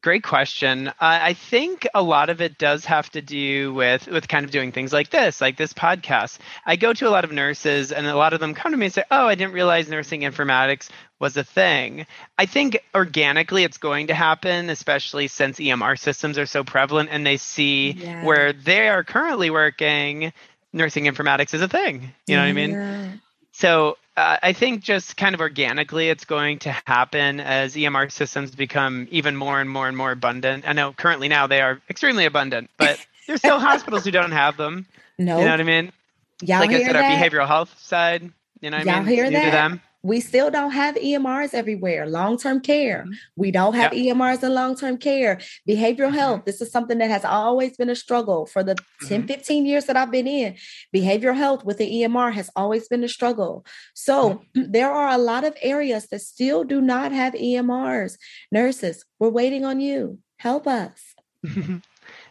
Great 0.00 0.22
question. 0.22 0.88
Uh, 0.88 0.92
I 1.00 1.32
think 1.32 1.84
a 1.92 2.02
lot 2.02 2.30
of 2.30 2.40
it 2.40 2.56
does 2.56 2.84
have 2.84 3.10
to 3.10 3.20
do 3.20 3.74
with 3.74 4.06
with 4.06 4.28
kind 4.28 4.44
of 4.44 4.52
doing 4.52 4.70
things 4.70 4.92
like 4.92 5.10
this, 5.10 5.40
like 5.40 5.56
this 5.56 5.72
podcast. 5.72 6.38
I 6.64 6.76
go 6.76 6.92
to 6.92 7.08
a 7.08 7.10
lot 7.10 7.24
of 7.24 7.32
nurses, 7.32 7.90
and 7.90 8.06
a 8.06 8.14
lot 8.14 8.32
of 8.32 8.38
them 8.38 8.54
come 8.54 8.70
to 8.70 8.78
me 8.78 8.86
and 8.86 8.94
say, 8.94 9.02
"Oh, 9.10 9.26
I 9.26 9.34
didn't 9.34 9.54
realize 9.54 9.88
nursing 9.88 10.20
informatics 10.20 10.88
was 11.18 11.36
a 11.36 11.42
thing." 11.42 12.06
I 12.38 12.46
think 12.46 12.78
organically 12.94 13.64
it's 13.64 13.78
going 13.78 14.06
to 14.06 14.14
happen, 14.14 14.70
especially 14.70 15.26
since 15.26 15.58
EMR 15.58 15.98
systems 15.98 16.38
are 16.38 16.46
so 16.46 16.62
prevalent, 16.62 17.08
and 17.10 17.26
they 17.26 17.36
see 17.36 17.90
yeah. 17.90 18.24
where 18.24 18.52
they 18.52 18.88
are 18.88 19.02
currently 19.02 19.50
working, 19.50 20.32
nursing 20.72 21.06
informatics 21.06 21.54
is 21.54 21.60
a 21.60 21.68
thing. 21.68 22.12
You 22.28 22.36
know 22.36 22.44
yeah. 22.44 22.46
what 22.46 22.48
I 22.48 22.52
mean? 22.52 23.20
So 23.58 23.98
uh, 24.16 24.36
I 24.40 24.52
think 24.52 24.84
just 24.84 25.16
kind 25.16 25.34
of 25.34 25.40
organically, 25.40 26.10
it's 26.10 26.24
going 26.24 26.60
to 26.60 26.70
happen 26.86 27.40
as 27.40 27.74
EMR 27.74 28.12
systems 28.12 28.54
become 28.54 29.08
even 29.10 29.34
more 29.34 29.60
and 29.60 29.68
more 29.68 29.88
and 29.88 29.96
more 29.96 30.12
abundant. 30.12 30.62
I 30.64 30.74
know 30.74 30.92
currently 30.92 31.26
now 31.26 31.48
they 31.48 31.60
are 31.60 31.80
extremely 31.90 32.24
abundant, 32.24 32.70
but 32.76 33.04
there's 33.26 33.40
still 33.40 33.58
hospitals 33.58 34.04
who 34.04 34.12
don't 34.12 34.30
have 34.30 34.56
them. 34.56 34.86
No, 35.18 35.40
you 35.40 35.44
know 35.44 35.50
what 35.50 35.60
I 35.60 35.64
mean? 35.64 35.92
Y'all 36.40 36.60
like 36.60 36.70
I 36.70 36.84
said, 36.84 36.94
that? 36.94 37.04
our 37.04 37.10
behavioral 37.10 37.48
health 37.48 37.76
side. 37.80 38.30
You 38.60 38.70
know 38.70 38.76
what 38.76 38.86
Y'all 38.86 38.94
I 38.94 39.00
mean? 39.00 39.08
hear 39.08 39.30
that? 39.32 39.80
We 40.02 40.20
still 40.20 40.50
don't 40.50 40.70
have 40.70 40.94
EMRs 40.94 41.54
everywhere. 41.54 42.06
Long 42.06 42.38
term 42.38 42.60
care, 42.60 43.02
mm-hmm. 43.02 43.12
we 43.36 43.50
don't 43.50 43.74
have 43.74 43.92
yep. 43.92 44.16
EMRs 44.16 44.42
in 44.42 44.54
long 44.54 44.76
term 44.76 44.96
care. 44.96 45.40
Behavioral 45.68 46.08
mm-hmm. 46.08 46.14
health, 46.14 46.44
this 46.44 46.60
is 46.60 46.70
something 46.70 46.98
that 46.98 47.10
has 47.10 47.24
always 47.24 47.76
been 47.76 47.90
a 47.90 47.96
struggle 47.96 48.46
for 48.46 48.62
the 48.62 48.74
mm-hmm. 48.74 49.08
10, 49.08 49.26
15 49.26 49.66
years 49.66 49.86
that 49.86 49.96
I've 49.96 50.10
been 50.10 50.28
in. 50.28 50.56
Behavioral 50.94 51.36
health 51.36 51.64
with 51.64 51.78
the 51.78 51.90
EMR 51.90 52.32
has 52.32 52.50
always 52.54 52.86
been 52.88 53.02
a 53.02 53.08
struggle. 53.08 53.64
So 53.94 54.44
mm-hmm. 54.56 54.70
there 54.72 54.90
are 54.90 55.08
a 55.08 55.18
lot 55.18 55.44
of 55.44 55.56
areas 55.62 56.06
that 56.08 56.20
still 56.20 56.64
do 56.64 56.80
not 56.80 57.12
have 57.12 57.34
EMRs. 57.34 58.16
Nurses, 58.52 59.04
we're 59.18 59.30
waiting 59.30 59.64
on 59.64 59.80
you. 59.80 60.18
Help 60.38 60.66
us. 60.66 61.14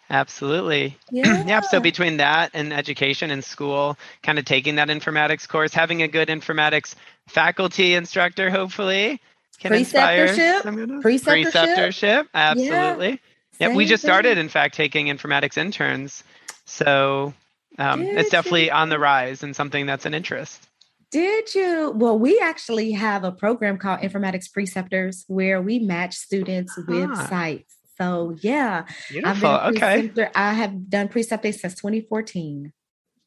Absolutely. 0.09 0.97
Yeah. 1.11 1.43
yeah. 1.47 1.61
So 1.61 1.79
between 1.79 2.17
that 2.17 2.51
and 2.53 2.73
education 2.73 3.31
and 3.31 3.43
school, 3.43 3.97
kind 4.23 4.39
of 4.39 4.45
taking 4.45 4.75
that 4.75 4.87
informatics 4.87 5.47
course, 5.47 5.73
having 5.73 6.01
a 6.01 6.07
good 6.07 6.29
informatics 6.29 6.95
faculty 7.27 7.93
instructor, 7.93 8.49
hopefully, 8.49 9.19
can 9.59 9.71
preceptorship. 9.71 10.61
Preceptorship. 11.01 11.51
Preceptorship. 11.51 12.27
Absolutely. 12.33 13.21
Yeah. 13.59 13.69
yeah 13.69 13.75
we 13.75 13.85
just 13.85 14.03
started, 14.03 14.37
in 14.37 14.49
fact, 14.49 14.75
taking 14.75 15.07
informatics 15.07 15.57
interns. 15.57 16.23
So 16.65 17.33
um, 17.77 18.01
it's 18.01 18.29
definitely 18.29 18.65
you? 18.65 18.71
on 18.71 18.89
the 18.89 18.99
rise 18.99 19.43
and 19.43 19.55
something 19.55 19.85
that's 19.85 20.05
an 20.05 20.13
interest. 20.13 20.67
Did 21.09 21.55
you? 21.55 21.91
Well, 21.95 22.19
we 22.19 22.39
actually 22.39 22.91
have 22.91 23.23
a 23.23 23.31
program 23.31 23.77
called 23.77 24.01
Informatics 24.01 24.51
Preceptors 24.51 25.23
where 25.27 25.61
we 25.61 25.79
match 25.79 26.15
students 26.15 26.77
with 26.85 27.09
ah. 27.09 27.27
sites. 27.29 27.76
So 27.97 28.35
yeah, 28.41 28.85
beautiful. 29.09 29.49
okay, 29.49 30.11
I 30.35 30.53
have 30.53 30.89
done 30.89 31.07
precepting 31.07 31.53
since 31.53 31.75
2014. 31.75 32.71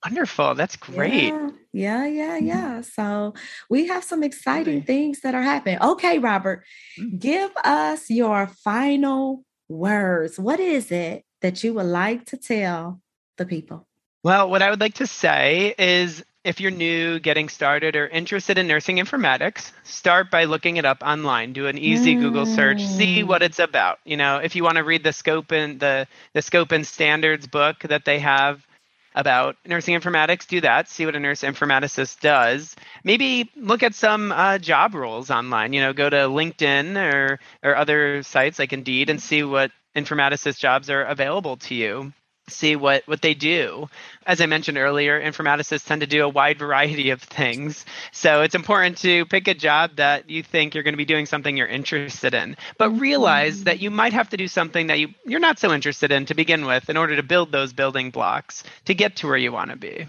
Wonderful. 0.05 0.55
That's 0.55 0.77
great. 0.77 1.35
Yeah, 1.73 2.07
yeah, 2.07 2.07
yeah. 2.07 2.39
yeah. 2.39 2.81
So 2.81 3.35
we 3.69 3.87
have 3.89 4.03
some 4.03 4.23
exciting 4.23 4.79
okay. 4.79 4.87
things 4.87 5.21
that 5.21 5.35
are 5.35 5.43
happening. 5.43 5.79
Okay, 5.83 6.19
Robert, 6.19 6.65
mm-hmm. 6.99 7.19
give 7.19 7.51
us 7.65 8.09
your 8.09 8.47
final 8.47 9.45
words. 9.69 10.39
What 10.39 10.59
is 10.59 10.91
it 10.91 11.25
that 11.43 11.63
you 11.63 11.75
would 11.75 11.87
like 11.87 12.25
to 12.27 12.37
tell 12.37 13.01
the 13.37 13.45
people? 13.45 13.87
Well, 14.23 14.51
what 14.51 14.63
I 14.63 14.71
would 14.71 14.81
like 14.81 14.95
to 14.95 15.07
say 15.07 15.75
is 15.79 16.25
if 16.43 16.61
you're 16.61 16.71
new, 16.71 17.19
getting 17.19 17.49
started, 17.49 17.97
or 17.97 18.09
interested 18.09 18.57
in 18.57 18.67
nursing 18.67 18.97
informatics, 18.97 19.73
start 19.85 20.31
by 20.31 20.45
looking 20.45 20.77
it 20.79 20.85
up 20.85 21.03
online. 21.03 21.53
Do 21.53 21.67
an 21.67 21.77
easy 21.77 22.17
mm. 22.17 22.21
Google 22.21 22.47
search, 22.47 22.83
see 22.83 23.23
what 23.23 23.43
it's 23.43 23.59
about. 23.59 23.99
You 24.05 24.17
know, 24.17 24.39
if 24.39 24.57
you 24.57 24.65
want 24.65 24.77
to 24.77 24.85
read 24.85 25.05
the 25.05 25.13
scope 25.13 25.53
and 25.53 25.79
the 25.79 26.07
the 26.33 26.43
scope 26.43 26.73
and 26.73 26.87
standards 26.87 27.47
book 27.47 27.81
that 27.81 28.05
they 28.05 28.19
have 28.21 28.67
about 29.15 29.57
nursing 29.67 29.99
informatics, 29.99 30.47
do 30.47 30.61
that. 30.63 30.89
See 30.89 31.05
what 31.05 31.17
a 31.17 31.21
nurse 31.21 31.43
informaticist 31.43 32.21
does. 32.21 32.75
Maybe 33.05 33.51
look 33.57 33.83
at 33.83 33.95
some 33.95 34.33
uh, 34.33 34.59
job 34.59 34.95
roles 34.95 35.31
online. 35.31 35.73
You 35.75 35.83
know, 35.83 35.93
go 35.93 36.09
to 36.09 36.17
LinkedIn 36.17 36.97
or 36.97 37.39
or 37.63 37.77
other 37.77 38.23
sites 38.23 38.59
like 38.59 38.73
Indeed 38.73 39.11
and 39.11 39.21
see 39.21 39.43
what 39.43 39.73
informaticist 39.95 40.59
jobs 40.59 40.89
are 40.89 41.03
available 41.03 41.57
to 41.57 41.75
you 41.75 42.13
see 42.51 42.77
what 42.77 43.03
what 43.07 43.23
they 43.23 43.35
do. 43.35 43.89
As 44.27 44.41
i 44.41 44.47
mentioned 44.47 44.79
earlier 44.79 45.21
informaticists 45.21 45.87
tend 45.87 46.01
to 46.01 46.07
do 46.07 46.25
a 46.25 46.29
wide 46.29 46.59
variety 46.59 47.11
of 47.11 47.23
things. 47.23 47.85
So 48.13 48.43
it's 48.43 48.55
important 48.55 48.99
to 48.99 49.25
pick 49.27 49.49
a 49.49 49.55
job 49.55 49.97
that 49.97 50.29
you 50.29 50.43
think 50.43 50.75
you're 50.75 50.85
going 50.85 50.95
to 50.95 50.99
be 50.99 51.05
doing 51.05 51.27
something 51.27 51.57
you're 51.57 51.67
interested 51.67 52.35
in. 52.35 52.57
But 52.79 52.91
realize 52.91 53.65
that 53.65 53.81
you 53.81 53.91
might 53.91 54.13
have 54.13 54.31
to 54.31 54.37
do 54.37 54.49
something 54.49 54.89
that 54.89 54.99
you 54.99 55.09
you're 55.25 55.41
not 55.41 55.59
so 55.59 55.73
interested 55.73 56.13
in 56.13 56.27
to 56.27 56.35
begin 56.35 56.67
with 56.67 56.91
in 56.91 56.97
order 56.97 57.17
to 57.17 57.23
build 57.23 57.53
those 57.53 57.73
building 57.73 58.11
blocks 58.11 58.65
to 58.85 58.95
get 58.95 59.17
to 59.17 59.27
where 59.27 59.37
you 59.37 59.53
want 59.53 59.71
to 59.71 59.77
be. 59.77 60.07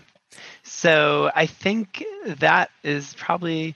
So 0.64 1.32
i 1.36 1.46
think 1.46 2.04
that 2.26 2.70
is 2.84 3.14
probably 3.16 3.76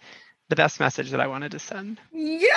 the 0.49 0.55
best 0.55 0.79
message 0.79 1.11
that 1.11 1.21
i 1.21 1.27
wanted 1.27 1.51
to 1.51 1.59
send. 1.59 1.99
Yeah! 2.11 2.49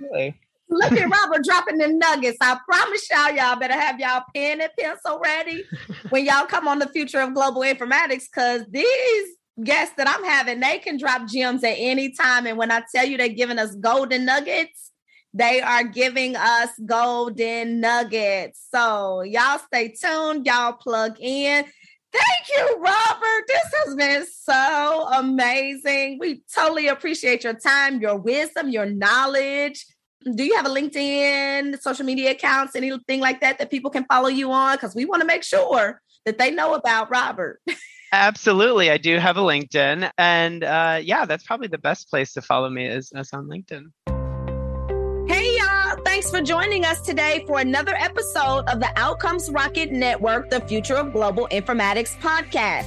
Really 0.00 0.36
Look 0.72 0.92
at 0.92 1.10
Robert 1.10 1.44
dropping 1.44 1.78
the 1.78 1.88
nuggets. 1.88 2.38
I 2.40 2.58
promise 2.66 3.08
y'all, 3.10 3.30
y'all 3.30 3.56
better 3.56 3.78
have 3.78 4.00
y'all 4.00 4.24
pen 4.34 4.60
and 4.60 4.70
pencil 4.78 5.20
ready 5.22 5.64
when 6.08 6.24
y'all 6.24 6.46
come 6.46 6.66
on 6.66 6.78
the 6.78 6.88
future 6.88 7.20
of 7.20 7.34
global 7.34 7.60
informatics, 7.60 8.24
because 8.24 8.62
these 8.70 9.28
guests 9.62 9.94
that 9.98 10.08
I'm 10.08 10.24
having, 10.24 10.60
they 10.60 10.78
can 10.78 10.96
drop 10.96 11.28
gems 11.28 11.62
at 11.62 11.76
any 11.76 12.10
time. 12.12 12.46
And 12.46 12.56
when 12.56 12.72
I 12.72 12.82
tell 12.94 13.06
you 13.06 13.18
they're 13.18 13.28
giving 13.28 13.58
us 13.58 13.74
golden 13.74 14.24
nuggets, 14.24 14.90
they 15.34 15.60
are 15.60 15.84
giving 15.84 16.36
us 16.36 16.70
golden 16.86 17.80
nuggets. 17.80 18.66
So 18.70 19.22
y'all 19.22 19.58
stay 19.58 19.88
tuned, 19.88 20.46
y'all 20.46 20.72
plug 20.72 21.16
in. 21.20 21.64
Thank 22.12 22.48
you, 22.56 22.76
Robert. 22.78 23.44
This 23.46 23.72
has 23.84 23.94
been 23.94 24.26
so 24.26 25.08
amazing. 25.14 26.18
We 26.18 26.42
totally 26.54 26.88
appreciate 26.88 27.44
your 27.44 27.54
time, 27.54 28.00
your 28.00 28.16
wisdom, 28.16 28.68
your 28.68 28.86
knowledge 28.86 29.86
do 30.34 30.44
you 30.44 30.54
have 30.56 30.66
a 30.66 30.70
LinkedIn, 30.70 31.80
social 31.80 32.04
media 32.04 32.32
accounts, 32.32 32.76
anything 32.76 33.20
like 33.20 33.40
that 33.40 33.58
that 33.58 33.70
people 33.70 33.90
can 33.90 34.04
follow 34.04 34.28
you 34.28 34.52
on? 34.52 34.76
Because 34.76 34.94
we 34.94 35.04
want 35.04 35.20
to 35.20 35.26
make 35.26 35.42
sure 35.42 36.00
that 36.24 36.38
they 36.38 36.50
know 36.50 36.74
about 36.74 37.10
Robert. 37.10 37.60
Absolutely. 38.12 38.90
I 38.90 38.98
do 38.98 39.18
have 39.18 39.36
a 39.36 39.40
LinkedIn. 39.40 40.10
And 40.18 40.64
uh, 40.64 41.00
yeah, 41.02 41.24
that's 41.24 41.44
probably 41.44 41.68
the 41.68 41.78
best 41.78 42.10
place 42.10 42.34
to 42.34 42.42
follow 42.42 42.68
me 42.68 42.86
is, 42.86 43.10
is 43.14 43.32
on 43.32 43.46
LinkedIn. 43.46 43.90
Hey, 45.28 45.56
y'all. 45.56 45.96
Thanks 46.04 46.30
for 46.30 46.42
joining 46.42 46.84
us 46.84 47.00
today 47.00 47.44
for 47.46 47.60
another 47.60 47.94
episode 47.94 48.64
of 48.68 48.80
the 48.80 48.92
Outcomes 48.96 49.50
Rocket 49.50 49.92
Network, 49.92 50.50
the 50.50 50.60
Future 50.60 50.96
of 50.96 51.12
Global 51.12 51.48
Informatics 51.50 52.18
podcast. 52.18 52.86